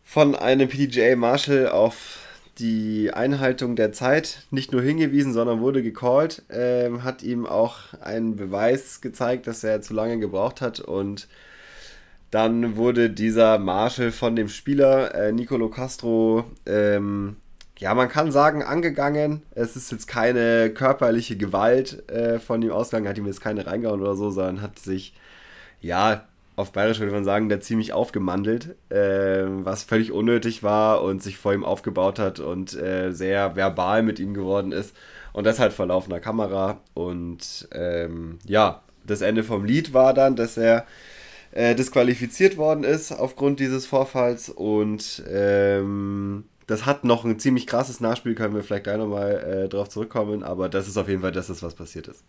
[0.02, 2.18] von einem PDGA Marshall auf
[2.60, 8.36] die Einhaltung der Zeit nicht nur hingewiesen, sondern wurde gecallt, ähm, hat ihm auch einen
[8.36, 11.28] Beweis gezeigt, dass er zu lange gebraucht hat und
[12.30, 17.36] dann wurde dieser Marshall von dem Spieler äh, Nicolo Castro, ähm,
[17.78, 19.42] ja, man kann sagen, angegangen.
[19.52, 24.02] Es ist jetzt keine körperliche Gewalt äh, von ihm ausgegangen, hat ihm jetzt keine reingehauen
[24.02, 25.14] oder so, sondern hat sich,
[25.80, 26.24] ja,
[26.60, 31.38] auf Bayerisch würde man sagen, der ziemlich aufgemandelt, äh, was völlig unnötig war und sich
[31.38, 34.94] vor ihm aufgebaut hat und äh, sehr verbal mit ihm geworden ist.
[35.32, 36.80] Und das halt vor laufender Kamera.
[36.94, 40.86] Und ähm, ja, das Ende vom Lied war dann, dass er
[41.52, 44.48] äh, disqualifiziert worden ist aufgrund dieses Vorfalls.
[44.48, 49.68] Und ähm, das hat noch ein ziemlich krasses Nachspiel, können wir vielleicht gleich nochmal äh,
[49.68, 50.42] drauf zurückkommen.
[50.42, 52.22] Aber das ist auf jeden Fall das, was passiert ist.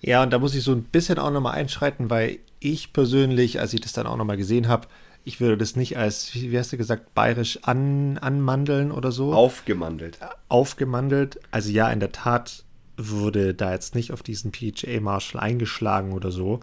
[0.00, 2.38] Ja, und da muss ich so ein bisschen auch nochmal einschreiten, weil
[2.72, 4.88] ich persönlich, als ich das dann auch nochmal gesehen habe,
[5.24, 9.32] ich würde das nicht als, wie hast du gesagt, bayerisch an, anmandeln oder so.
[9.32, 10.18] Aufgemandelt.
[10.48, 11.40] Aufgemandelt.
[11.50, 12.64] Also ja, in der Tat
[12.96, 16.60] wurde da jetzt nicht auf diesen PHA Marshall eingeschlagen oder so.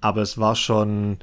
[0.00, 1.18] Aber es war schon,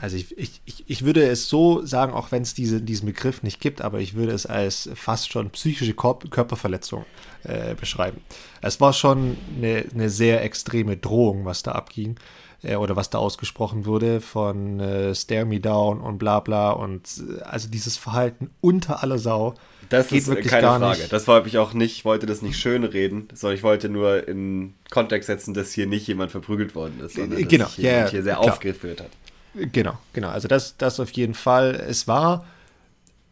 [0.00, 3.60] also ich, ich, ich würde es so sagen, auch wenn es diese, diesen Begriff nicht
[3.60, 7.04] gibt, aber ich würde es als fast schon psychische Körperverletzung
[7.42, 8.20] äh, beschreiben.
[8.62, 12.16] Es war schon eine, eine, sehr extreme Drohung, was da abging
[12.62, 17.08] äh, oder was da ausgesprochen wurde von äh, Stare Me Down und bla bla und
[17.18, 19.54] äh, also dieses Verhalten unter aller Sau.
[19.88, 21.00] Das ist wirklich keine Frage.
[21.00, 21.12] Nicht.
[21.12, 24.74] Das wollte ich auch nicht, wollte das nicht schön reden, sondern ich wollte nur in
[24.90, 28.10] Kontext setzen, dass hier nicht jemand verprügelt worden ist, sondern dass genau, sich jemand yeah,
[28.10, 28.52] hier sehr klar.
[28.52, 29.10] aufgeführt hat.
[29.54, 30.28] Genau, genau.
[30.28, 31.74] Also das, das auf jeden Fall.
[31.74, 32.44] Es war,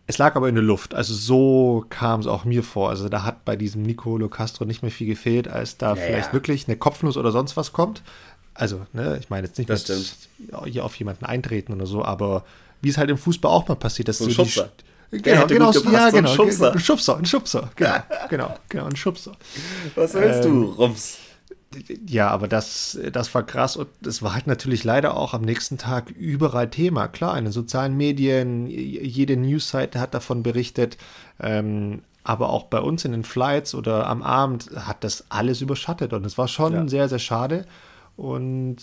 [0.07, 0.95] es lag aber in der Luft.
[0.95, 2.91] Also so kam es auch mir vor.
[2.91, 6.33] Also da hat bei diesem Nicolo Castro nicht mehr viel gefehlt, als da ja, vielleicht
[6.33, 8.03] wirklich eine Kopfnuss oder sonst was kommt.
[8.55, 10.29] Also, ne, ich meine jetzt nicht, dass
[10.64, 12.45] hier auf jemanden eintreten oder so, aber
[12.81, 14.62] wie es halt im Fußball auch mal passiert, dass so, so die,
[15.11, 16.31] Genau, genau, gepasst, ja, genau.
[16.31, 16.73] Ein Schubser.
[16.73, 19.33] Ein Schubser, ein Schubser, genau, genau, genau, ein Schubser.
[19.95, 21.19] Was willst ähm, du, Rums?
[22.07, 25.79] Ja, aber das, das war krass und das war halt natürlich leider auch am nächsten
[25.79, 27.09] Tag überall Thema.
[27.09, 30.97] Klar, in den sozialen Medien, jede Newsseite hat davon berichtet,
[31.41, 36.12] ähm, aber auch bei uns in den Flights oder am Abend hat das alles überschattet
[36.12, 36.89] und es war schon ja.
[36.89, 37.67] sehr, sehr schade.
[38.17, 38.79] Und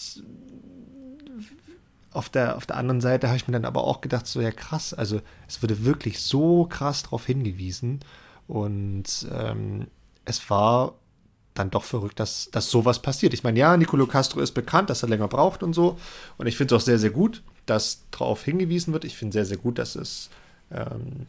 [2.12, 4.52] auf der, auf der anderen Seite habe ich mir dann aber auch gedacht, so ja
[4.52, 8.02] krass, also es wurde wirklich so krass darauf hingewiesen
[8.48, 9.88] und ähm,
[10.26, 10.94] es war
[11.54, 13.34] dann doch verrückt, dass, dass sowas passiert.
[13.34, 15.98] Ich meine, ja, Nicolo Castro ist bekannt, dass er länger braucht und so.
[16.38, 19.06] Und ich finde es auch sehr, sehr gut, dass darauf hingewiesen wird.
[19.06, 20.30] Ich finde sehr, sehr gut, dass es
[20.72, 21.28] ähm,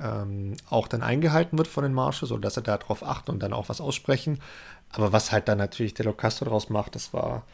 [0.00, 3.52] ähm, auch dann eingehalten wird von den Marshals oder dass er darauf achten und dann
[3.52, 4.40] auch was aussprechen.
[4.92, 7.44] Aber was halt dann natürlich der Castro daraus macht, das war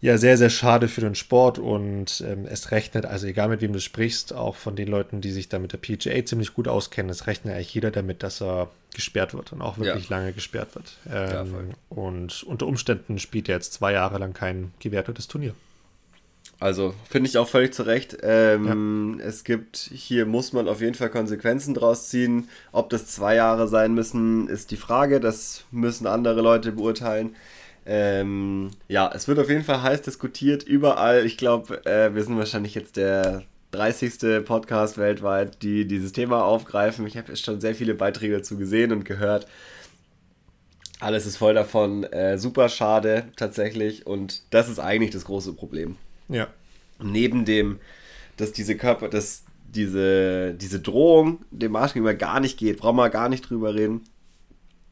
[0.00, 3.72] ja sehr, sehr schade für den Sport und ähm, es rechnet, also egal mit wem
[3.72, 7.10] du sprichst, auch von den Leuten, die sich da mit der PGA ziemlich gut auskennen,
[7.10, 10.16] es rechnet eigentlich jeder damit, dass er gesperrt wird und auch wirklich ja.
[10.16, 10.96] lange gesperrt wird.
[11.12, 15.54] Ähm, ja, und unter Umständen spielt er jetzt zwei Jahre lang kein gewertetes Turnier.
[16.58, 18.18] Also finde ich auch völlig zu Recht.
[18.22, 19.24] Ähm, ja.
[19.24, 22.48] Es gibt, hier muss man auf jeden Fall Konsequenzen draus ziehen.
[22.70, 25.20] Ob das zwei Jahre sein müssen, ist die Frage.
[25.20, 27.34] Das müssen andere Leute beurteilen.
[27.92, 31.26] Ähm, ja, es wird auf jeden Fall heiß diskutiert, überall.
[31.26, 34.44] Ich glaube, äh, wir sind wahrscheinlich jetzt der 30.
[34.44, 37.04] Podcast weltweit, die dieses Thema aufgreifen.
[37.08, 39.48] Ich habe schon sehr viele Beiträge dazu gesehen und gehört.
[41.00, 42.04] Alles ist voll davon.
[42.04, 44.06] Äh, super schade tatsächlich.
[44.06, 45.96] Und das ist eigentlich das große Problem.
[46.28, 46.46] Ja.
[47.00, 47.80] Neben dem,
[48.36, 53.10] dass diese Körper, dass diese, diese Drohung dem Marsch gegenüber gar nicht geht, brauchen wir
[53.10, 54.04] gar nicht drüber reden.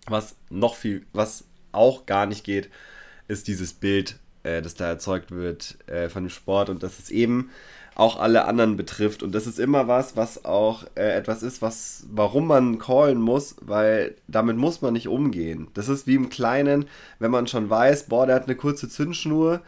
[0.08, 2.70] Was noch viel, was auch gar nicht geht,
[3.28, 7.10] ist dieses Bild, äh, das da erzeugt wird äh, von dem Sport und dass es
[7.10, 7.50] eben
[7.94, 9.22] auch alle anderen betrifft.
[9.22, 13.56] Und das ist immer was, was auch äh, etwas ist, was, warum man callen muss,
[13.60, 15.66] weil damit muss man nicht umgehen.
[15.74, 16.86] Das ist wie im Kleinen,
[17.18, 19.62] wenn man schon weiß, boah, der hat eine kurze Zündschnur,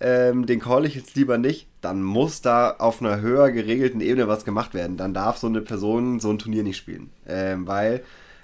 [0.00, 4.28] ähm, den call ich jetzt lieber nicht, dann muss da auf einer höher geregelten Ebene
[4.28, 4.96] was gemacht werden.
[4.96, 7.10] Dann darf so eine Person so ein Turnier nicht spielen.
[7.28, 8.02] Ähm, weil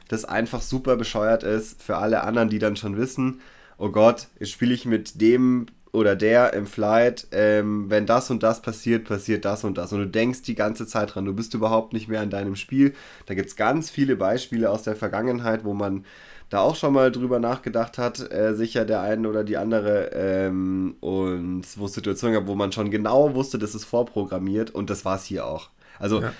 [0.08, 3.40] das einfach super bescheuert ist für alle anderen, die dann schon wissen,
[3.80, 8.44] oh Gott, jetzt spiele ich mit dem oder der im Flight, ähm, wenn das und
[8.44, 9.92] das passiert, passiert das und das.
[9.92, 12.94] Und du denkst die ganze Zeit dran, du bist überhaupt nicht mehr in deinem Spiel.
[13.26, 16.04] Da gibt es ganz viele Beispiele aus der Vergangenheit, wo man
[16.48, 20.10] da auch schon mal drüber nachgedacht hat, äh, sicher der eine oder die andere.
[20.12, 24.90] Ähm, und wo es Situationen gab, wo man schon genau wusste, das ist vorprogrammiert und
[24.90, 25.70] das war es hier auch.
[25.98, 26.32] Also ja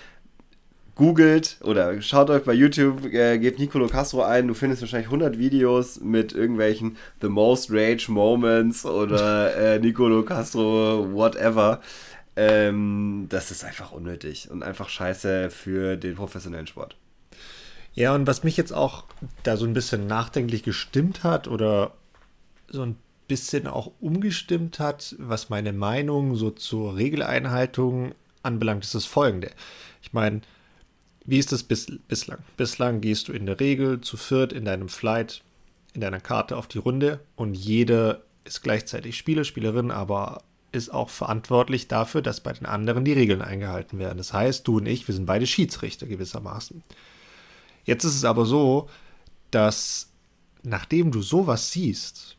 [1.00, 5.38] googelt oder schaut euch bei YouTube, äh, gebt Nicolo Castro ein, du findest wahrscheinlich 100
[5.38, 11.80] Videos mit irgendwelchen The Most Rage Moments oder äh, Nicolo Castro whatever.
[12.36, 16.98] Ähm, das ist einfach unnötig und einfach scheiße für den professionellen Sport.
[17.94, 19.04] Ja, und was mich jetzt auch
[19.42, 21.92] da so ein bisschen nachdenklich gestimmt hat oder
[22.68, 22.96] so ein
[23.26, 29.50] bisschen auch umgestimmt hat, was meine Meinung so zur Regeleinhaltung anbelangt, ist das folgende.
[30.02, 30.42] Ich meine,
[31.30, 32.40] wie ist das bis, bislang?
[32.56, 35.42] Bislang gehst du in der Regel zu viert in deinem Flight,
[35.94, 41.08] in deiner Karte auf die Runde und jeder ist gleichzeitig Spieler, Spielerin, aber ist auch
[41.08, 44.18] verantwortlich dafür, dass bei den anderen die Regeln eingehalten werden.
[44.18, 46.82] Das heißt, du und ich, wir sind beide Schiedsrichter gewissermaßen.
[47.84, 48.88] Jetzt ist es aber so,
[49.50, 50.10] dass
[50.62, 52.36] nachdem du sowas siehst,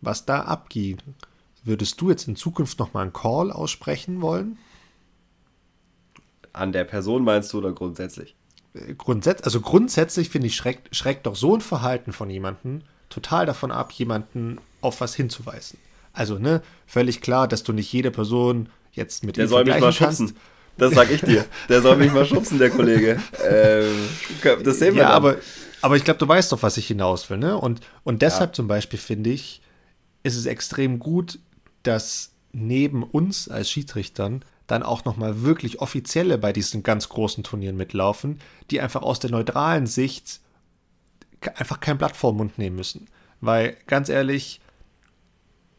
[0.00, 0.98] was da abging,
[1.64, 4.58] würdest du jetzt in Zukunft nochmal einen Call aussprechen wollen?
[6.52, 8.36] An der Person meinst du oder grundsätzlich?
[8.98, 13.72] Grundsätz also grundsätzlich finde ich, schreckt, schreckt doch so ein Verhalten von jemandem total davon
[13.72, 15.78] ab, jemanden auf was hinzuweisen.
[16.12, 19.92] Also, ne, völlig klar, dass du nicht jede Person jetzt mit Der soll mich mal
[19.92, 20.36] schubsen.
[20.76, 21.44] Das sag ich dir.
[21.68, 23.20] Der soll mich mal schubsen, der Kollege.
[23.44, 24.08] Ähm,
[24.64, 25.16] das sehen wir ja, dann.
[25.16, 25.36] aber,
[25.82, 27.56] aber ich glaube, du weißt doch, was ich hinaus will, ne?
[27.56, 28.54] Und, und deshalb ja.
[28.54, 29.60] zum Beispiel finde ich,
[30.22, 31.38] ist es extrem gut,
[31.82, 37.76] dass neben uns als Schiedsrichtern dann auch nochmal wirklich offizielle bei diesen ganz großen Turnieren
[37.76, 38.40] mitlaufen,
[38.70, 40.40] die einfach aus der neutralen Sicht
[41.54, 43.08] einfach kein Blatt vor den Mund nehmen müssen.
[43.40, 44.60] Weil ganz ehrlich,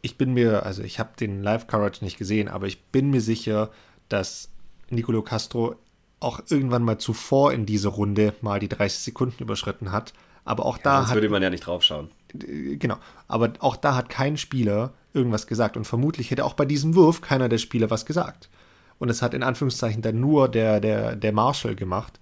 [0.01, 3.69] ich bin mir, also ich habe den Live-Coverage nicht gesehen, aber ich bin mir sicher,
[4.09, 4.49] dass
[4.89, 5.75] Nicolo Castro
[6.19, 10.13] auch irgendwann mal zuvor in dieser Runde mal die 30 Sekunden überschritten hat.
[10.43, 10.97] Aber auch ja, da.
[11.01, 12.09] Sonst würde man ja nicht draufschauen.
[12.33, 12.97] Genau.
[13.27, 15.77] Aber auch da hat kein Spieler irgendwas gesagt.
[15.77, 18.49] Und vermutlich hätte auch bei diesem Wurf keiner der Spieler was gesagt
[19.01, 22.19] und es hat in Anführungszeichen dann nur der, der, der Marshall gemacht,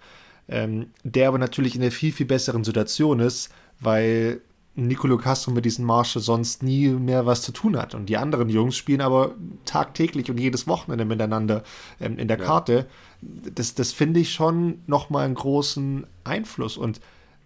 [0.47, 3.49] ähm, der aber natürlich in einer viel, viel besseren Situation ist,
[3.81, 4.39] weil
[4.75, 7.95] Nicolo Castro mit diesem Marshall sonst nie mehr was zu tun hat.
[7.95, 11.63] Und die anderen Jungs spielen aber tagtäglich und jedes Wochenende miteinander
[11.99, 12.45] ähm, in der ja.
[12.45, 12.85] Karte.
[13.21, 16.77] Das, das finde ich schon nochmal einen großen Einfluss.
[16.77, 17.01] Und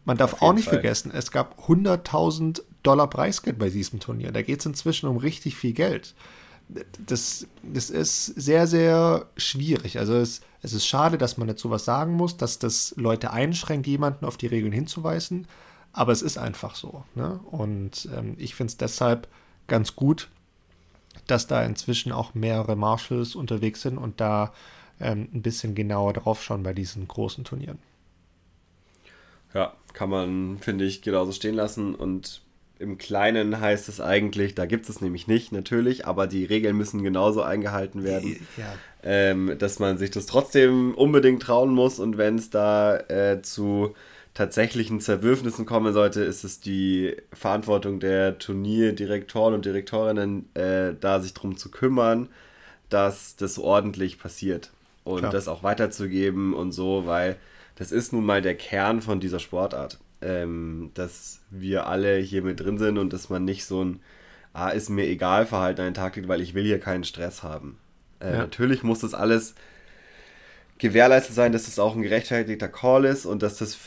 [0.05, 0.75] man darf auch nicht Fall.
[0.75, 4.31] vergessen, es gab 100.000 Dollar Preisgeld bei diesem Turnier.
[4.31, 6.13] Da geht es inzwischen um richtig viel Geld.
[7.05, 9.99] Das, das ist sehr, sehr schwierig.
[9.99, 13.87] Also es, es ist schade, dass man dazu was sagen muss, dass das Leute einschränkt,
[13.87, 15.47] jemanden auf die Regeln hinzuweisen.
[15.91, 17.03] Aber es ist einfach so.
[17.15, 17.39] Ne?
[17.51, 19.27] Und ähm, ich finde es deshalb
[19.67, 20.29] ganz gut,
[21.27, 24.53] dass da inzwischen auch mehrere Marshals unterwegs sind und da
[24.99, 27.79] ähm, ein bisschen genauer drauf schauen bei diesen großen Turnieren.
[29.53, 31.93] Ja, kann man, finde ich, genauso stehen lassen.
[31.93, 32.41] Und
[32.83, 37.01] im Kleinen heißt es eigentlich, da gibt es nämlich nicht, natürlich, aber die Regeln müssen
[37.01, 38.73] genauso eingehalten werden, ja.
[39.03, 41.99] ähm, dass man sich das trotzdem unbedingt trauen muss.
[41.99, 43.95] Und wenn es da äh, zu
[44.33, 51.33] tatsächlichen Zerwürfnissen kommen sollte, ist es die Verantwortung der Turnierdirektoren und Direktorinnen, äh, da sich
[51.33, 52.29] darum zu kümmern,
[52.89, 54.71] dass das ordentlich passiert
[55.03, 55.31] und Klar.
[55.31, 57.37] das auch weiterzugeben und so, weil
[57.75, 62.59] das ist nun mal der Kern von dieser Sportart, ähm, dass wir alle hier mit
[62.59, 63.99] drin sind und dass man nicht so ein,
[64.53, 67.43] ah, ist mir egal Verhalten an den Tag legt, weil ich will hier keinen Stress
[67.43, 67.77] haben.
[68.19, 68.37] Äh, ja.
[68.39, 69.55] Natürlich muss das alles
[70.77, 73.77] gewährleistet sein, dass das auch ein gerechtfertigter Call ist und dass das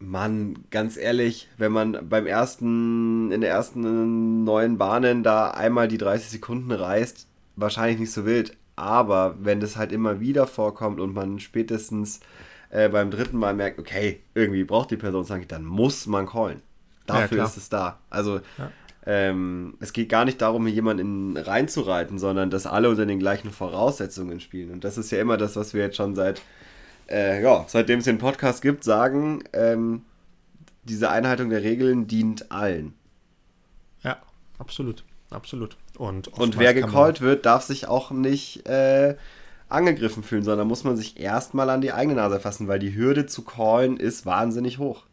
[0.00, 5.98] Mann, ganz ehrlich, wenn man beim ersten, in der ersten neuen Bahnen da einmal die
[5.98, 8.56] 30 Sekunden reist, wahrscheinlich nicht so wild.
[8.76, 12.20] Aber wenn das halt immer wieder vorkommt und man spätestens
[12.70, 16.62] äh, beim dritten Mal merkt, okay, irgendwie braucht die Person es dann muss man callen.
[17.06, 17.98] Dafür ja, ist es da.
[18.10, 18.70] Also ja.
[19.06, 23.50] ähm, es geht gar nicht darum, hier jemanden reinzureiten, sondern dass alle unter den gleichen
[23.50, 24.70] Voraussetzungen spielen.
[24.70, 26.42] Und das ist ja immer das, was wir jetzt schon seit,
[27.08, 30.02] äh, ja, seitdem es den Podcast gibt, sagen, ähm,
[30.84, 32.94] diese Einhaltung der Regeln dient allen.
[34.02, 34.18] Ja,
[34.58, 35.04] absolut.
[35.30, 35.76] Absolut.
[35.98, 39.16] Und, und wer gecallt wird, darf sich auch nicht äh,
[39.68, 43.26] angegriffen fühlen, sondern muss man sich erstmal an die eigene Nase fassen, weil die Hürde
[43.26, 45.04] zu callen ist wahnsinnig hoch.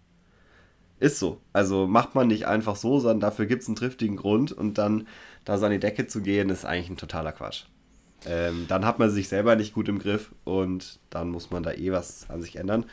[1.00, 1.42] Ist so.
[1.52, 5.08] Also macht man nicht einfach so, sondern dafür gibt es einen triftigen Grund und dann
[5.44, 7.66] da so an die Decke zu gehen, ist eigentlich ein totaler Quatsch.
[8.26, 11.74] Ähm, dann hat man sich selber nicht gut im Griff und dann muss man da
[11.74, 12.86] eh was an sich ändern.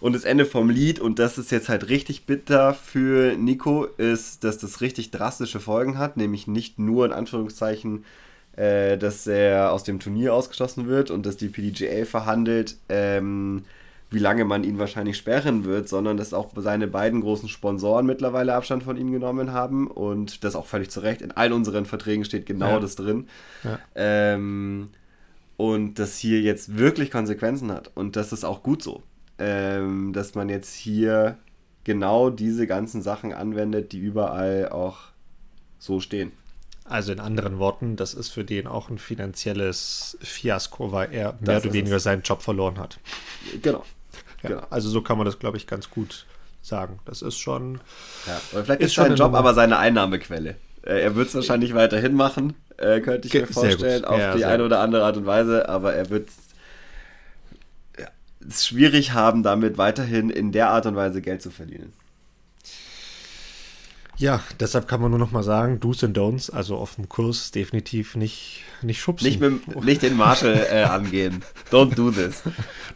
[0.00, 4.42] Und das Ende vom Lied, und das ist jetzt halt richtig bitter für Nico, ist,
[4.42, 8.04] dass das richtig drastische Folgen hat, nämlich nicht nur in Anführungszeichen
[8.56, 13.64] äh, dass er aus dem Turnier ausgeschlossen wird und dass die PDGA verhandelt, ähm,
[14.10, 18.54] wie lange man ihn wahrscheinlich sperren wird, sondern dass auch seine beiden großen Sponsoren mittlerweile
[18.54, 21.22] Abstand von ihm genommen haben und das auch völlig zu Recht.
[21.22, 22.80] In allen unseren Verträgen steht genau ja.
[22.80, 23.28] das drin.
[23.62, 23.78] Ja.
[23.94, 24.88] Ähm,
[25.56, 27.90] und das hier jetzt wirklich Konsequenzen hat.
[27.94, 29.02] Und das ist auch gut so,
[29.38, 31.36] ähm, dass man jetzt hier
[31.84, 34.98] genau diese ganzen Sachen anwendet, die überall auch
[35.78, 36.32] so stehen.
[36.90, 41.40] Also in anderen Worten, das ist für den auch ein finanzielles Fiasko, weil er das
[41.40, 42.02] mehr oder weniger es.
[42.02, 42.98] seinen Job verloren hat.
[43.62, 43.84] Genau.
[44.42, 44.62] Ja, genau.
[44.70, 46.26] Also so kann man das, glaube ich, ganz gut
[46.62, 46.98] sagen.
[47.04, 47.80] Das ist schon.
[48.26, 50.56] Ja, oder vielleicht ist, ist sein Job aber seine Einnahmequelle.
[50.82, 54.44] Äh, er wird es wahrscheinlich weiterhin machen, äh, könnte ich mir vorstellen, auf ja, die
[54.44, 56.30] eine oder andere Art und Weise, aber er wird
[58.48, 61.92] es schwierig haben, damit weiterhin in der Art und Weise Geld zu verdienen.
[64.20, 67.52] Ja, deshalb kann man nur noch mal sagen, Do's and Don'ts, also auf dem Kurs
[67.52, 69.26] definitiv nicht, nicht schubsen.
[69.26, 71.42] Nicht, mit, nicht den Marshall äh, angehen.
[71.70, 72.42] Don't do this.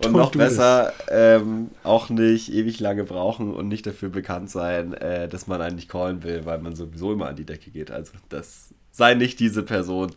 [0.04, 4.92] Und Don't noch besser, ähm, auch nicht ewig lange brauchen und nicht dafür bekannt sein,
[4.92, 7.90] äh, dass man einen nicht callen will, weil man sowieso immer an die Decke geht.
[7.90, 10.12] Also das sei nicht diese Person.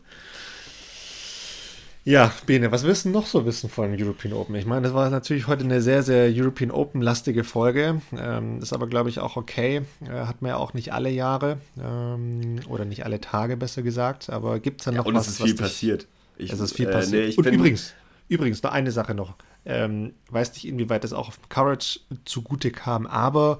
[2.07, 4.55] Ja, Bene, was willst du noch so wissen von European Open?
[4.55, 8.01] Ich meine, das war natürlich heute eine sehr, sehr European Open-lastige Folge.
[8.17, 9.81] Ähm, ist aber, glaube ich, auch okay.
[10.05, 14.29] Äh, hat man ja auch nicht alle Jahre ähm, oder nicht alle Tage, besser gesagt.
[14.29, 15.27] Aber gibt es dann ja, noch und was?
[15.27, 16.07] Und es ist viel dich, passiert.
[16.37, 17.27] Ich, es ist viel äh, passiert.
[17.27, 17.93] Nee, und übrigens,
[18.29, 19.35] übrigens, noch eine Sache noch.
[19.65, 23.59] Ähm, weiß nicht, inwieweit das auch auf Courage zugute kam, aber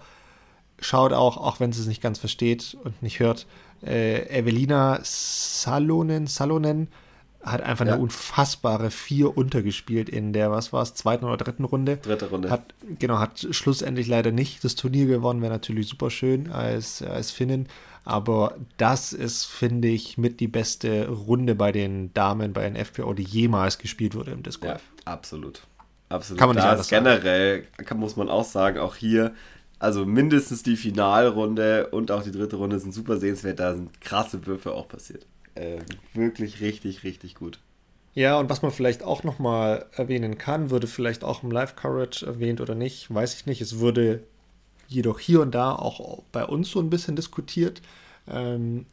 [0.80, 3.46] schaut auch, auch wenn sie es nicht ganz versteht und nicht hört,
[3.86, 6.88] äh, Evelina Salonen, Salonen,
[7.44, 7.94] hat einfach ja.
[7.94, 11.98] eine unfassbare vier untergespielt in der, was war es, zweiten oder dritten Runde.
[11.98, 12.50] Dritte Runde.
[12.50, 17.32] Hat, genau, hat schlussendlich leider nicht das Turnier gewonnen, wäre natürlich super schön als, als
[17.32, 17.68] Finnin.
[18.04, 23.14] Aber das ist, finde ich, mit die beste Runde bei den Damen, bei den FPO,
[23.14, 24.82] die jemals gespielt wurde im Disc Golf.
[25.06, 25.62] Ja, absolut.
[26.10, 26.40] Absolut.
[26.40, 29.34] Kann man nicht da anders generell, kann, muss man auch sagen, auch hier,
[29.78, 33.60] also mindestens die Finalrunde und auch die dritte Runde sind super sehenswert.
[33.60, 35.26] Da sind krasse Würfe auch passiert
[35.58, 35.80] äh,
[36.14, 37.60] wirklich richtig, richtig gut.
[38.14, 42.62] Ja, und was man vielleicht auch nochmal erwähnen kann, würde vielleicht auch im Live-Courage erwähnt
[42.62, 43.62] oder nicht, weiß ich nicht.
[43.62, 44.24] Es wurde
[44.88, 47.82] jedoch hier und da auch bei uns so ein bisschen diskutiert.
[48.28, 48.86] Ähm,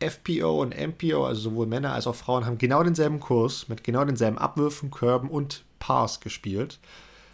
[0.00, 4.04] FPO und MPO, also sowohl Männer als auch Frauen, haben genau denselben Kurs mit genau
[4.04, 6.80] denselben Abwürfen, Körben und Pars gespielt.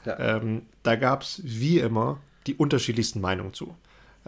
[0.04, 0.18] Ja.
[0.18, 3.74] Ähm, da gab es wie immer die unterschiedlichsten Meinungen zu.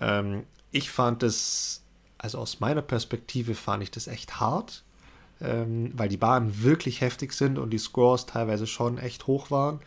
[0.01, 1.82] Ähm, ich fand es,
[2.23, 4.85] also aus meiner Perspektive fand ich das echt hart,
[5.41, 9.81] ähm, weil die Bahnen wirklich heftig sind und die Scores teilweise schon echt hoch waren.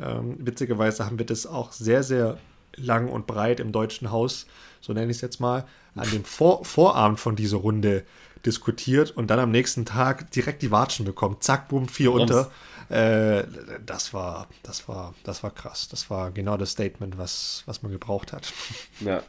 [0.00, 2.38] Ähm, witzigerweise haben wir das auch sehr, sehr
[2.74, 4.46] lang und breit im Deutschen Haus,
[4.80, 8.04] so nenne ich es jetzt mal, an dem Vor Vorabend von dieser Runde
[8.46, 11.36] diskutiert und dann am nächsten Tag direkt die Watschen bekommen.
[11.40, 12.22] Zack, boom, vier Rums.
[12.22, 12.50] unter.
[12.88, 13.44] Äh,
[13.84, 15.88] das war, das war, das war krass.
[15.88, 18.52] Das war genau das Statement, was, was man gebraucht hat.
[19.00, 19.22] Ja.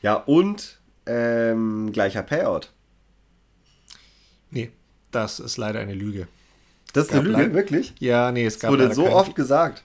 [0.00, 0.77] Ja, und
[1.08, 2.70] ähm, gleicher Payout.
[4.50, 4.70] Nee,
[5.10, 6.28] das ist leider eine Lüge.
[6.92, 7.94] Das ist eine Lüge, wirklich?
[7.98, 8.72] Ja, nee, es gab.
[8.72, 9.84] Es wurde so oft gesagt.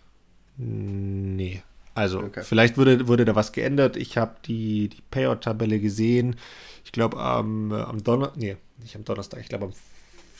[0.58, 1.64] Nee.
[1.96, 2.44] Also, okay.
[2.44, 3.98] vielleicht wurde, wurde da was geändert.
[3.98, 6.38] Ich habe die, die Payout-Tabelle gesehen.
[6.84, 9.74] Ich glaube, am, äh, am Donnerstag, nee, nicht am Donnerstag, ich glaube, am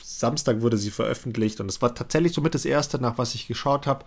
[0.02, 3.86] Samstag wurde sie veröffentlicht und es war tatsächlich somit das erste, nach was ich geschaut
[3.86, 4.04] habe.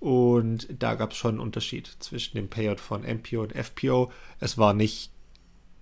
[0.00, 4.10] Und da gab es schon einen Unterschied zwischen dem Payout von MPO und FPO.
[4.40, 5.10] Es war nicht,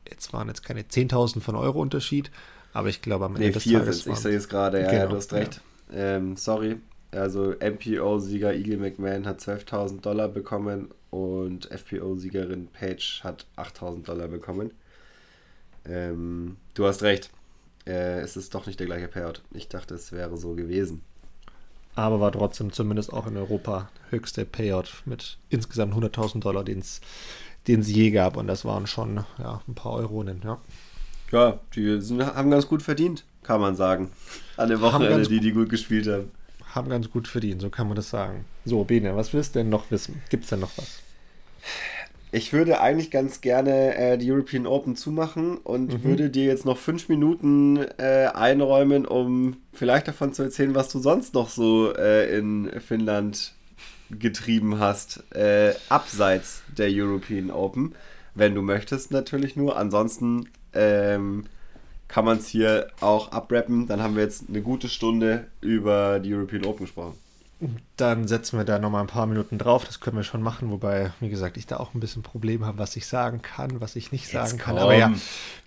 [0.09, 2.31] jetzt waren jetzt keine 10.000 von Euro Unterschied,
[2.73, 4.07] aber ich glaube am Ende nee, des vier Tages.
[4.07, 5.61] Ich sehe es gerade, ja, genau, ja, du hast recht.
[5.91, 6.17] Ja.
[6.17, 6.77] Ähm, sorry,
[7.13, 14.73] also MPO-Sieger Eagle McMahon hat 12.000 Dollar bekommen und FPO-Siegerin Paige hat 8.000 Dollar bekommen.
[15.87, 17.31] Ähm, du hast recht.
[17.87, 19.43] Äh, es ist doch nicht der gleiche Payout.
[19.53, 21.03] Ich dachte, es wäre so gewesen.
[21.95, 27.01] Aber war trotzdem zumindest auch in Europa höchste Payout mit insgesamt 100.000 Dollar, den es
[27.67, 28.37] je gab.
[28.37, 30.59] Und das waren schon ja, ein paar Euronen, ja.
[31.33, 34.11] Ja, die sind, haben ganz gut verdient, kann man sagen.
[34.57, 36.31] Alle Wochenende, die die gut gespielt haben.
[36.75, 38.45] Haben ganz gut verdient, so kann man das sagen.
[38.65, 40.23] So, Bene, was willst du denn noch wissen?
[40.29, 41.01] Gibt es denn noch was?
[42.35, 46.05] Ich würde eigentlich ganz gerne äh, die European Open zumachen und mhm.
[46.05, 50.99] würde dir jetzt noch fünf Minuten äh, einräumen, um vielleicht davon zu erzählen, was du
[50.99, 53.54] sonst noch so äh, in Finnland
[54.11, 57.95] getrieben hast, äh, abseits der European Open.
[58.35, 59.77] Wenn du möchtest, natürlich nur.
[59.77, 61.47] Ansonsten ähm,
[62.09, 63.87] kann man es hier auch abrappen.
[63.87, 67.19] Dann haben wir jetzt eine gute Stunde über die European Open gesprochen.
[67.97, 69.85] Dann setzen wir da nochmal ein paar Minuten drauf.
[69.85, 72.79] Das können wir schon machen, wobei, wie gesagt, ich da auch ein bisschen Problem habe,
[72.79, 74.77] was ich sagen kann, was ich nicht sagen kann.
[74.77, 75.13] Aber ja,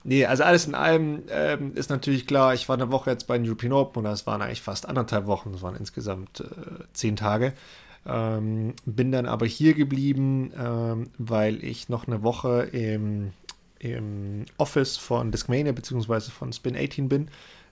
[0.04, 3.38] nee, also alles in allem ähm, ist natürlich klar, ich war eine Woche jetzt bei
[3.38, 7.16] den European Open und das waren eigentlich fast anderthalb Wochen, das waren insgesamt äh, zehn
[7.16, 7.54] Tage.
[8.08, 13.34] Ähm, bin dann aber hier geblieben, ähm, weil ich noch eine Woche im,
[13.80, 16.32] im Office von Discmania bzw.
[16.32, 17.28] von Spin 18 bin.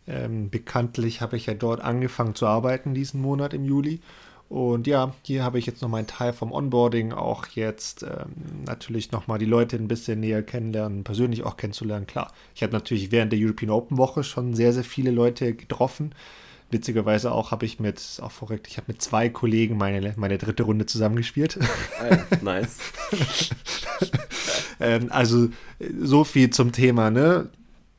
[0.08, 4.02] Ähm, bekanntlich habe ich ja dort angefangen zu arbeiten diesen Monat im Juli.
[4.48, 9.12] Und ja, hier habe ich jetzt noch meinen Teil vom Onboarding, auch jetzt ähm, natürlich
[9.12, 12.06] nochmal die Leute ein bisschen näher kennenlernen, persönlich auch kennenzulernen.
[12.06, 16.14] Klar, ich habe natürlich während der European Open Woche schon sehr, sehr viele Leute getroffen.
[16.72, 20.64] Witzigerweise auch habe ich mit, auch verrückt, ich habe mit zwei Kollegen meine, meine dritte
[20.64, 21.60] Runde zusammengespielt.
[22.00, 22.78] Ah nice.
[24.80, 25.50] ähm, also
[26.02, 27.50] so viel zum Thema, ne?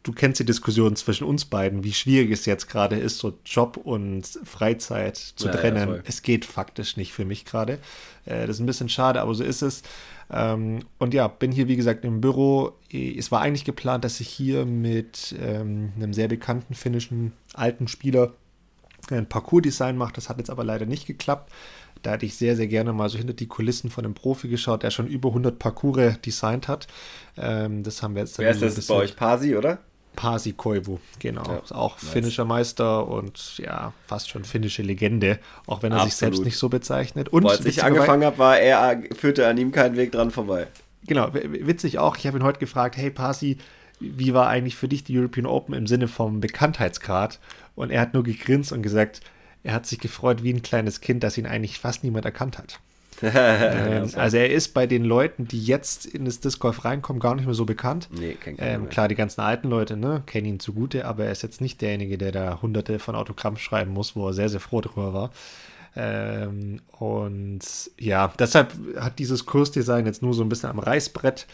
[0.06, 3.76] du kennst die Diskussion zwischen uns beiden, wie schwierig es jetzt gerade ist, so Job
[3.76, 5.88] und Freizeit zu ja, trennen.
[5.88, 7.78] Ja, es geht faktisch nicht für mich gerade.
[8.24, 9.82] Äh, das ist ein bisschen schade, aber so ist es.
[10.30, 12.72] Ähm, und ja, bin hier wie gesagt im Büro.
[12.92, 18.32] Es war eigentlich geplant, dass ich hier mit ähm, einem sehr bekannten finnischen alten Spieler
[19.10, 20.12] ein Parcours-Design mache.
[20.14, 21.52] Das hat jetzt aber leider nicht geklappt.
[22.02, 24.82] Da hätte ich sehr, sehr gerne mal so hinter die Kulissen von einem Profi geschaut,
[24.82, 26.86] der schon über 100 Parcours designt hat.
[27.36, 28.38] Ähm, das haben wir jetzt.
[28.38, 29.16] Wer ist das bei euch?
[29.16, 29.78] Pasi, oder?
[30.16, 31.44] Pasi Koivu, genau.
[31.44, 32.10] Ja, auch nice.
[32.10, 36.10] finnischer Meister und ja, fast schon finnische Legende, auch wenn er Absolut.
[36.12, 37.28] sich selbst nicht so bezeichnet.
[37.28, 40.68] Und Boah, als ich angefangen habe, war er, führte an ihm keinen Weg dran vorbei.
[41.06, 43.58] Genau, witzig auch, ich habe ihn heute gefragt, hey Pasi,
[44.00, 47.40] wie war eigentlich für dich die European Open im Sinne vom Bekanntheitsgrad?
[47.74, 49.20] Und er hat nur gegrinst und gesagt,
[49.62, 52.78] er hat sich gefreut wie ein kleines Kind, dass ihn eigentlich fast niemand erkannt hat
[53.22, 57.34] ähm, also er ist bei den Leuten, die jetzt in das Disc Golf reinkommen, gar
[57.34, 58.08] nicht mehr so bekannt.
[58.12, 61.42] Nee, kein ähm, Klar, die ganzen alten Leute ne, kennen ihn zugute, aber er ist
[61.42, 64.80] jetzt nicht derjenige, der da hunderte von Autogramm schreiben muss, wo er sehr, sehr froh
[64.80, 65.30] drüber war.
[65.96, 67.60] Ähm, und
[67.98, 71.46] ja, deshalb hat dieses Kursdesign jetzt nur so ein bisschen am Reißbrett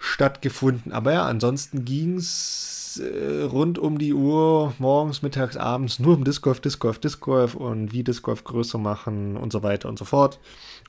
[0.00, 0.92] stattgefunden.
[0.92, 6.24] Aber ja, ansonsten ging es äh, rund um die Uhr, morgens, mittags, abends, nur um
[6.24, 9.88] Disc Golf, Disc Golf, Disc Golf und wie Disc Golf größer machen und so weiter
[9.88, 10.40] und so fort.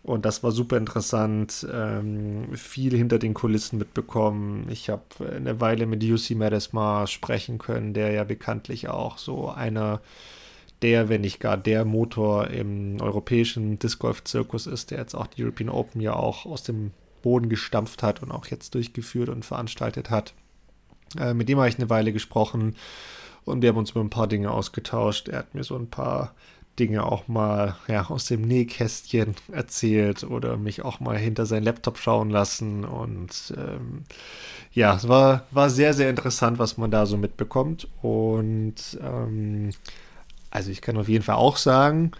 [0.01, 1.67] Und das war super interessant.
[1.71, 4.65] Ähm, viel hinter den Kulissen mitbekommen.
[4.69, 5.03] Ich habe
[5.35, 10.01] eine Weile mit UC Meadows mal sprechen können, der ja bekanntlich auch so einer
[10.81, 15.27] der, wenn nicht gar der Motor im europäischen Disc Golf Zirkus ist, der jetzt auch
[15.27, 16.91] die European Open ja auch aus dem
[17.21, 20.33] Boden gestampft hat und auch jetzt durchgeführt und veranstaltet hat.
[21.17, 22.75] Äh, mit dem habe ich eine Weile gesprochen
[23.45, 25.27] und wir haben uns über ein paar Dinge ausgetauscht.
[25.27, 26.33] Er hat mir so ein paar
[26.79, 31.97] Dinge auch mal ja, aus dem Nähkästchen erzählt oder mich auch mal hinter seinen Laptop
[31.97, 32.85] schauen lassen.
[32.85, 34.05] Und ähm,
[34.73, 37.87] ja, es war, war sehr, sehr interessant, was man da so mitbekommt.
[38.01, 39.71] Und ähm,
[40.49, 42.11] also ich kann auf jeden Fall auch sagen,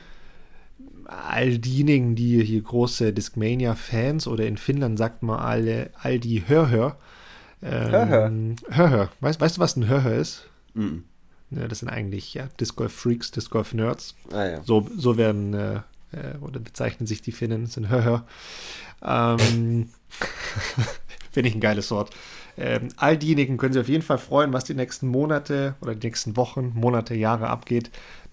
[1.12, 6.98] all diejenigen, die hier große Discmania-Fans oder in Finnland sagt man alle, all die Hörhör.
[7.62, 8.32] Ähm, Hörhör.
[8.70, 9.10] Hörhör.
[9.20, 10.48] Weißt, weißt du, was ein Hörhör ist?
[10.74, 11.04] Mhm.
[11.52, 14.16] Ja, das sind eigentlich ja, Disc Golf Freaks, Disc Golf Nerds.
[14.32, 14.64] Ah, ja.
[14.64, 15.76] so, so werden äh,
[16.14, 18.26] äh, oder bezeichnen sich die Finnen, das sind Hörhör.
[19.04, 19.90] Ähm,
[21.32, 22.12] Finde ich ein geiles Wort.
[22.58, 26.08] Ähm, all diejenigen können sich auf jeden Fall freuen, was die nächsten Monate oder die
[26.08, 27.90] nächsten Wochen, Monate, Jahre abgeht.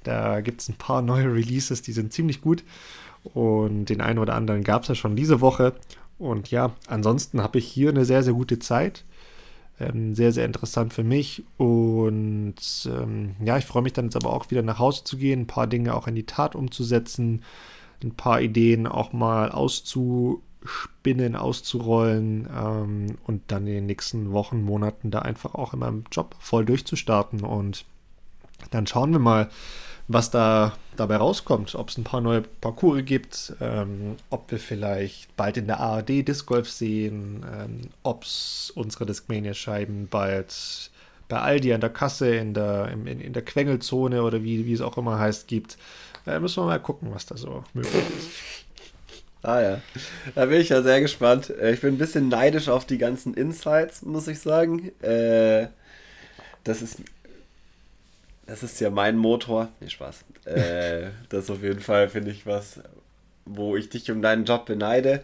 [0.09, 2.64] Da gibt es ein paar neue Releases, die sind ziemlich gut.
[3.34, 5.74] Und den einen oder anderen gab es ja schon diese Woche.
[6.18, 9.04] Und ja, ansonsten habe ich hier eine sehr, sehr gute Zeit.
[9.78, 11.44] Ähm, sehr, sehr interessant für mich.
[11.59, 12.54] Und
[12.86, 15.46] ähm, ja, ich freue mich dann jetzt aber auch wieder nach Hause zu gehen, ein
[15.46, 17.44] paar Dinge auch in die Tat umzusetzen,
[18.02, 25.11] ein paar Ideen auch mal auszuspinnen, auszurollen ähm, und dann in den nächsten Wochen, Monaten
[25.11, 27.42] da einfach auch in meinem Job voll durchzustarten.
[27.44, 27.84] Und
[28.70, 29.50] dann schauen wir mal,
[30.09, 35.36] was da dabei rauskommt, ob es ein paar neue Parcours gibt, ähm, ob wir vielleicht
[35.36, 40.90] bald in der ARD Disc Golf sehen, ähm, ob es unsere Discmania-Scheiben bald
[41.28, 44.80] bei Aldi an der Kasse, in der, in, in der Quengelzone oder wie, wie es
[44.80, 45.76] auch immer heißt, gibt.
[46.26, 48.64] Äh, müssen wir mal gucken, was da so möglich ist.
[49.42, 49.80] Ah ja,
[50.34, 51.50] da bin ich ja sehr gespannt.
[51.50, 54.90] Äh, ich bin ein bisschen neidisch auf die ganzen Insights, muss ich sagen.
[55.00, 55.68] Äh,
[56.64, 57.02] das ist
[58.49, 59.68] das ist ja mein Motor.
[59.80, 60.24] Nee, Spaß.
[60.46, 62.80] Äh, das ist auf jeden Fall, finde ich, was,
[63.44, 65.22] wo ich dich um deinen Job beneide.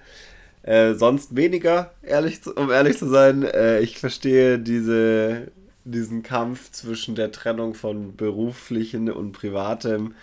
[0.63, 3.43] Äh, sonst weniger, ehrlich zu, um ehrlich zu sein.
[3.43, 5.49] Äh, ich verstehe diese,
[5.85, 10.15] diesen Kampf zwischen der Trennung von beruflichen und privatem,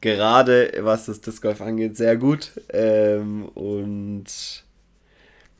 [0.00, 2.52] gerade was das Disc Golf angeht, sehr gut.
[2.72, 4.64] Ähm, und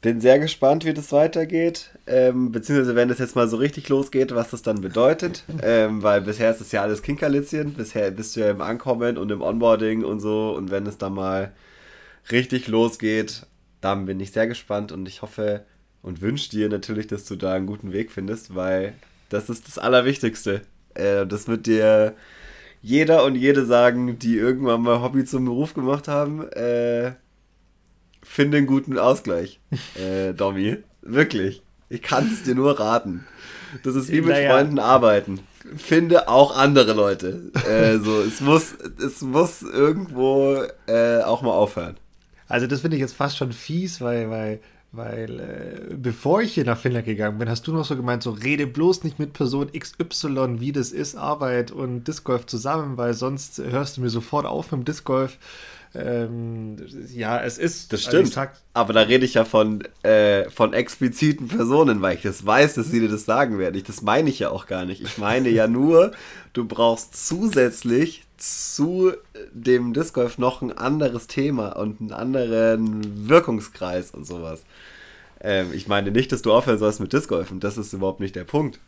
[0.01, 1.90] bin sehr gespannt, wie das weitergeht.
[2.07, 5.44] Ähm, beziehungsweise, wenn das jetzt mal so richtig losgeht, was das dann bedeutet.
[5.62, 7.74] Ähm, weil bisher ist das ja alles Kinkerlitzchen.
[7.74, 10.55] Bisher bist du ja im Ankommen und im Onboarding und so.
[10.57, 11.53] Und wenn es dann mal
[12.30, 13.47] richtig losgeht,
[13.80, 15.64] dann bin ich sehr gespannt und ich hoffe
[16.03, 18.94] und wünsche dir natürlich, dass du da einen guten Weg findest, weil
[19.28, 20.62] das ist das Allerwichtigste.
[20.94, 22.14] Äh, das wird dir
[22.82, 26.49] jeder und jede sagen, die irgendwann mal Hobby zum Beruf gemacht haben.
[26.53, 27.12] Äh,
[28.27, 29.61] finde einen guten Ausgleich,
[29.95, 30.79] äh, Domi.
[31.03, 31.62] Wirklich.
[31.89, 33.24] Ich kann es dir nur raten.
[33.83, 34.53] Das ist wie mit naja.
[34.53, 35.41] Freunden arbeiten.
[35.77, 37.53] Finde auch andere Leute.
[37.68, 38.74] Äh, so, es, muss,
[39.05, 41.97] es muss irgendwo äh, auch mal aufhören.
[42.49, 44.61] Also das finde ich jetzt fast schon fies, weil, weil,
[44.93, 48.31] weil äh, bevor ich hier nach Finnland gegangen bin, hast du noch so gemeint, so
[48.31, 53.14] rede bloß nicht mit Person XY, wie das ist, Arbeit und Disc Golf zusammen, weil
[53.14, 55.39] sonst hörst du mir sofort auf mit dem Disc Golf.
[55.99, 56.76] Ähm,
[57.14, 57.92] ja, es ist.
[57.92, 58.36] Das stimmt.
[58.74, 62.88] aber da rede ich ja von, äh, von expliziten Personen, weil ich das weiß, dass
[62.90, 63.76] sie dir das sagen werden.
[63.76, 65.01] Ich, das meine ich ja auch gar nicht.
[65.03, 66.12] Ich meine ja nur,
[66.53, 69.12] du brauchst zusätzlich zu
[69.53, 74.64] dem Disc Golf noch ein anderes Thema und einen anderen Wirkungskreis und sowas.
[75.40, 77.61] Ähm, ich meine nicht, dass du aufhören sollst mit Disc Golfen.
[77.61, 78.80] Das ist überhaupt nicht der Punkt.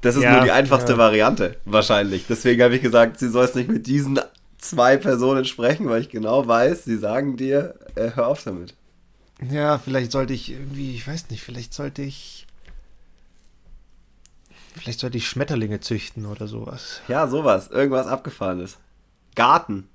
[0.00, 0.98] Das ist ja, nur die einfachste ja.
[0.98, 2.24] Variante, wahrscheinlich.
[2.28, 4.20] Deswegen habe ich gesagt, sie soll es nicht mit diesen
[4.58, 8.74] zwei Personen sprechen, weil ich genau weiß, sie sagen dir, äh, hör auf damit.
[9.50, 12.46] Ja, vielleicht sollte ich irgendwie, ich weiß nicht, vielleicht sollte ich.
[14.74, 17.00] Vielleicht sollte ich Schmetterlinge züchten oder sowas.
[17.08, 17.68] Ja, sowas.
[17.68, 18.78] Irgendwas Abgefahrenes.
[19.34, 19.88] Garten.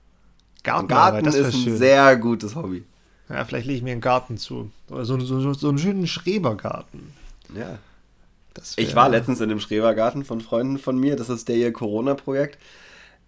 [0.64, 1.78] Garten, Garten ist ein schön.
[1.78, 2.84] sehr gutes Hobby.
[3.30, 4.72] Ja, vielleicht lege ich mir einen Garten zu.
[4.89, 7.13] Oder so, so, so einen schönen Schrebergarten.
[7.55, 7.79] Ja.
[8.75, 11.16] ich war letztens in dem Schrebergarten von Freunden von mir.
[11.16, 12.58] Das ist der ihr Corona-Projekt.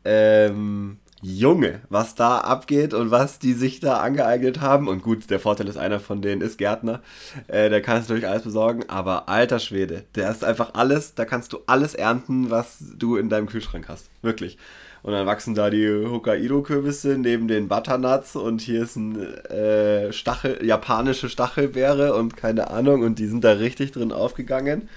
[0.03, 4.87] Ähm, Junge, was da abgeht und was die sich da angeeignet haben.
[4.87, 7.01] Und gut, der Vorteil ist, einer von denen ist Gärtner.
[7.47, 8.83] Äh, der kann es natürlich alles besorgen.
[8.89, 13.29] Aber alter Schwede, der ist einfach alles, da kannst du alles ernten, was du in
[13.29, 14.09] deinem Kühlschrank hast.
[14.21, 14.57] Wirklich.
[15.03, 20.65] Und dann wachsen da die Hokkaido-Kürbisse neben den Butternuts und hier ist ein äh, Stachel,
[20.65, 23.03] japanische Stachelbeere und keine Ahnung.
[23.03, 24.89] Und die sind da richtig drin aufgegangen.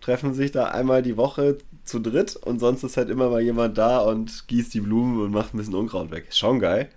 [0.00, 3.76] Treffen sich da einmal die Woche zu dritt und sonst ist halt immer mal jemand
[3.76, 6.26] da und gießt die Blumen und macht ein bisschen Unkraut weg.
[6.28, 6.88] Ist schon geil.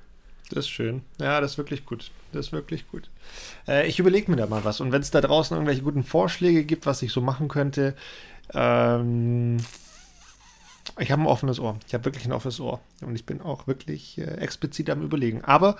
[0.50, 1.02] Das ist schön.
[1.20, 2.12] Ja, das ist wirklich gut.
[2.32, 3.10] Das ist wirklich gut.
[3.68, 4.82] Äh, ich überlege mir da mal was.
[4.82, 7.96] Und wenn es da draußen irgendwelche guten Vorschläge gibt, was ich so machen könnte,
[8.54, 9.58] ähm,
[11.00, 11.78] ich habe ein offenes Ohr.
[11.88, 12.82] Ich habe wirklich ein offenes Ohr.
[13.02, 15.44] Und ich bin auch wirklich äh, explizit am Überlegen.
[15.44, 15.78] Aber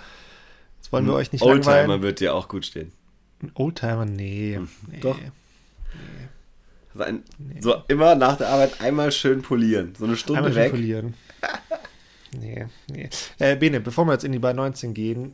[0.78, 2.02] jetzt wollen wir euch nicht Oldtimer langweilen.
[2.02, 2.92] wird dir auch gut stehen.
[3.42, 4.04] Ein Oldtimer?
[4.04, 4.56] Nee.
[4.56, 4.68] Hm.
[4.90, 5.00] nee.
[5.00, 5.18] Doch.
[5.18, 5.30] Nee.
[6.94, 7.60] Sein, nee.
[7.60, 9.94] So immer nach der Arbeit einmal schön polieren.
[9.98, 10.70] So eine Stunde einmal weg.
[10.70, 11.14] polieren.
[12.38, 13.08] nee, nee.
[13.38, 15.32] Äh, Bene, bevor wir jetzt in die bei 19 gehen,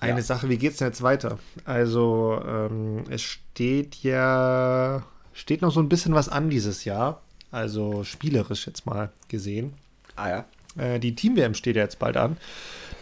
[0.00, 0.22] eine ja.
[0.22, 1.38] Sache, wie geht es denn jetzt weiter?
[1.64, 8.02] Also, ähm, es steht ja, steht noch so ein bisschen was an dieses Jahr, also
[8.04, 9.74] spielerisch jetzt mal gesehen.
[10.16, 10.44] Ah ja.
[10.76, 12.36] Äh, die Team-WM steht ja jetzt bald an.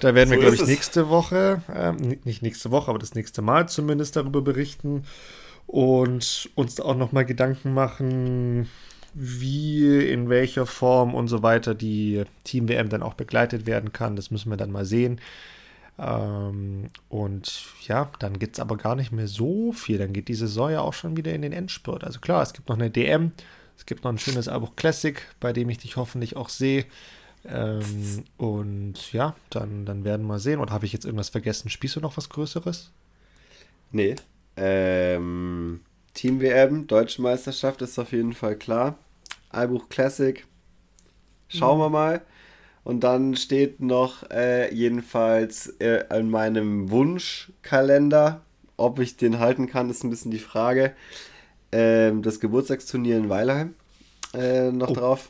[0.00, 1.92] Da werden so wir, glaube ich, nächste Woche, äh,
[2.24, 5.04] nicht nächste Woche, aber das nächste Mal zumindest darüber berichten
[5.66, 8.68] und uns auch nochmal Gedanken machen,
[9.14, 14.16] wie, in welcher Form und so weiter die Team-WM dann auch begleitet werden kann.
[14.16, 15.20] Das müssen wir dann mal sehen.
[15.98, 19.98] Ähm, und ja, dann gibt es aber gar nicht mehr so viel.
[19.98, 22.05] Dann geht die Saison ja auch schon wieder in den Endspurt.
[22.05, 23.32] Also klar, es gibt noch eine DM,
[23.76, 26.86] es gibt noch ein schönes Albuch Classic, bei dem ich dich hoffentlich auch sehe.
[27.44, 30.60] Ähm, und ja, dann, dann werden wir mal sehen.
[30.60, 31.68] Oder habe ich jetzt irgendwas vergessen?
[31.68, 32.93] Spielst du noch was Größeres?
[33.90, 34.16] Nee.
[34.56, 35.80] Ähm,
[36.14, 38.98] Team WM, Deutsche Meisterschaft ist auf jeden Fall klar.
[39.50, 40.46] Albuch Classic.
[41.48, 41.82] Schauen mhm.
[41.82, 42.22] wir mal.
[42.84, 48.40] Und dann steht noch äh, jedenfalls äh, in meinem Wunschkalender,
[48.76, 50.92] ob ich den halten kann, ist ein bisschen die Frage.
[51.70, 53.74] Ähm, das Geburtstagsturnier in Weilheim
[54.34, 54.94] äh, noch oh.
[54.94, 55.28] drauf.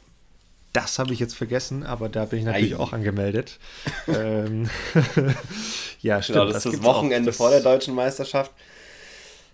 [0.72, 2.78] Das habe ich jetzt vergessen, aber da bin ich natürlich Ei.
[2.78, 3.58] auch angemeldet.
[4.08, 4.70] ähm,
[6.00, 6.38] ja, stimmt.
[6.38, 8.52] Genau, das, das ist das Wochenende das vor der deutschen Meisterschaft.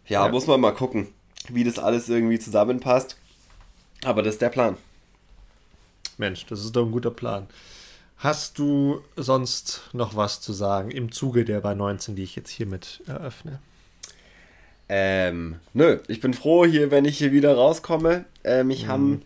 [0.08, 1.08] Ja, ja, muss man mal gucken,
[1.48, 3.16] wie das alles irgendwie zusammenpasst.
[4.04, 4.76] Aber das ist der Plan.
[6.16, 7.46] Mensch, das ist doch ein guter Plan.
[8.18, 12.50] Hast du sonst noch was zu sagen im Zuge der bei 19, die ich jetzt
[12.50, 13.60] hiermit eröffne?
[14.88, 18.24] Ähm, nö, ich bin froh hier, wenn ich hier wieder rauskomme.
[18.42, 18.88] Ähm, ich mhm.
[18.88, 19.20] habe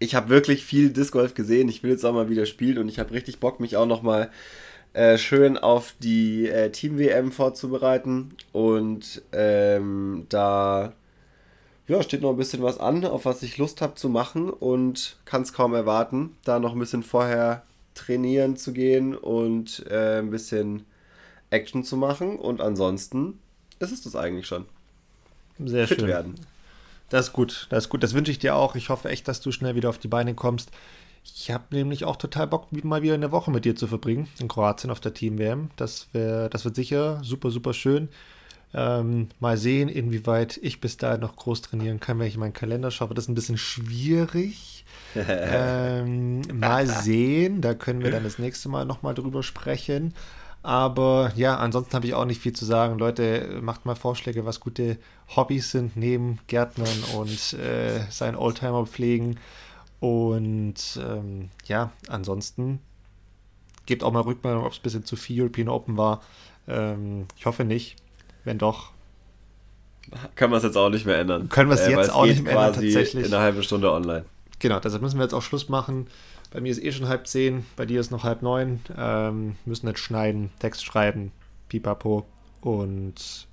[0.00, 1.68] ich habe wirklich viel Disc Golf gesehen.
[1.68, 4.02] Ich will jetzt auch mal wieder spielen und ich habe richtig Bock, mich auch noch
[4.02, 4.30] mal
[4.94, 8.36] äh, schön auf die äh, Team WM vorzubereiten.
[8.52, 10.92] Und ähm, da
[11.88, 15.16] ja, steht noch ein bisschen was an, auf was ich Lust habe zu machen und
[15.24, 17.62] kann es kaum erwarten, da noch ein bisschen vorher
[17.94, 20.86] trainieren zu gehen und äh, ein bisschen
[21.50, 22.38] Action zu machen.
[22.38, 23.38] Und ansonsten
[23.78, 24.66] ist es das eigentlich schon.
[25.58, 26.08] Sehr Fit schön.
[26.08, 26.34] werden.
[27.10, 28.02] Das ist gut, das ist gut.
[28.02, 28.74] Das wünsche ich dir auch.
[28.74, 30.70] Ich hoffe echt, dass du schnell wieder auf die Beine kommst.
[31.24, 34.48] Ich habe nämlich auch total Bock, mal wieder eine Woche mit dir zu verbringen in
[34.48, 35.70] Kroatien auf der Team WM.
[35.76, 38.08] Das, wär, das wird sicher super, super schön.
[38.74, 42.90] Ähm, mal sehen, inwieweit ich bis dahin noch groß trainieren kann, wenn ich meinen Kalender
[42.90, 43.14] schaue.
[43.14, 44.84] Das ist ein bisschen schwierig.
[45.14, 50.14] ähm, mal sehen, da können wir dann das nächste Mal nochmal drüber sprechen.
[50.62, 52.98] Aber ja, ansonsten habe ich auch nicht viel zu sagen.
[52.98, 54.96] Leute, macht mal Vorschläge, was gute
[55.34, 59.38] Hobbys sind neben Gärtnern und äh, seinen Oldtimer pflegen.
[60.02, 62.80] Und ähm, ja, ansonsten
[63.86, 66.22] gebt auch mal Rückmeldung, ob es ein bisschen zu viel European Open war.
[66.66, 67.94] Ähm, ich hoffe nicht.
[68.42, 68.90] Wenn doch.
[70.34, 71.48] Können wir es jetzt auch nicht mehr ändern.
[71.48, 73.26] Können wir es äh, jetzt auch nicht mehr ändern, tatsächlich.
[73.26, 74.24] In einer halben Stunde online.
[74.58, 76.08] Genau, deshalb müssen wir jetzt auch Schluss machen.
[76.50, 78.80] Bei mir ist eh schon halb zehn, bei dir ist noch halb neun.
[78.98, 81.30] Ähm, müssen jetzt schneiden, Text schreiben,
[81.68, 82.26] pipapo.
[82.60, 83.46] Und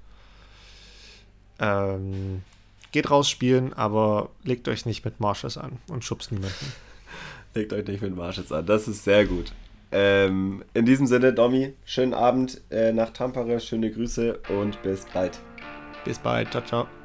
[1.59, 2.41] ähm,
[2.91, 6.73] geht raus spielen, aber legt euch nicht mit Marshes an und schubst niemanden.
[7.53, 9.51] legt euch nicht mit Marshes an, das ist sehr gut.
[9.91, 15.39] Ähm, in diesem Sinne, Domi, schönen Abend äh, nach Tampere, schöne Grüße und bis bald.
[16.05, 16.98] Bis bald, ciao, ciao.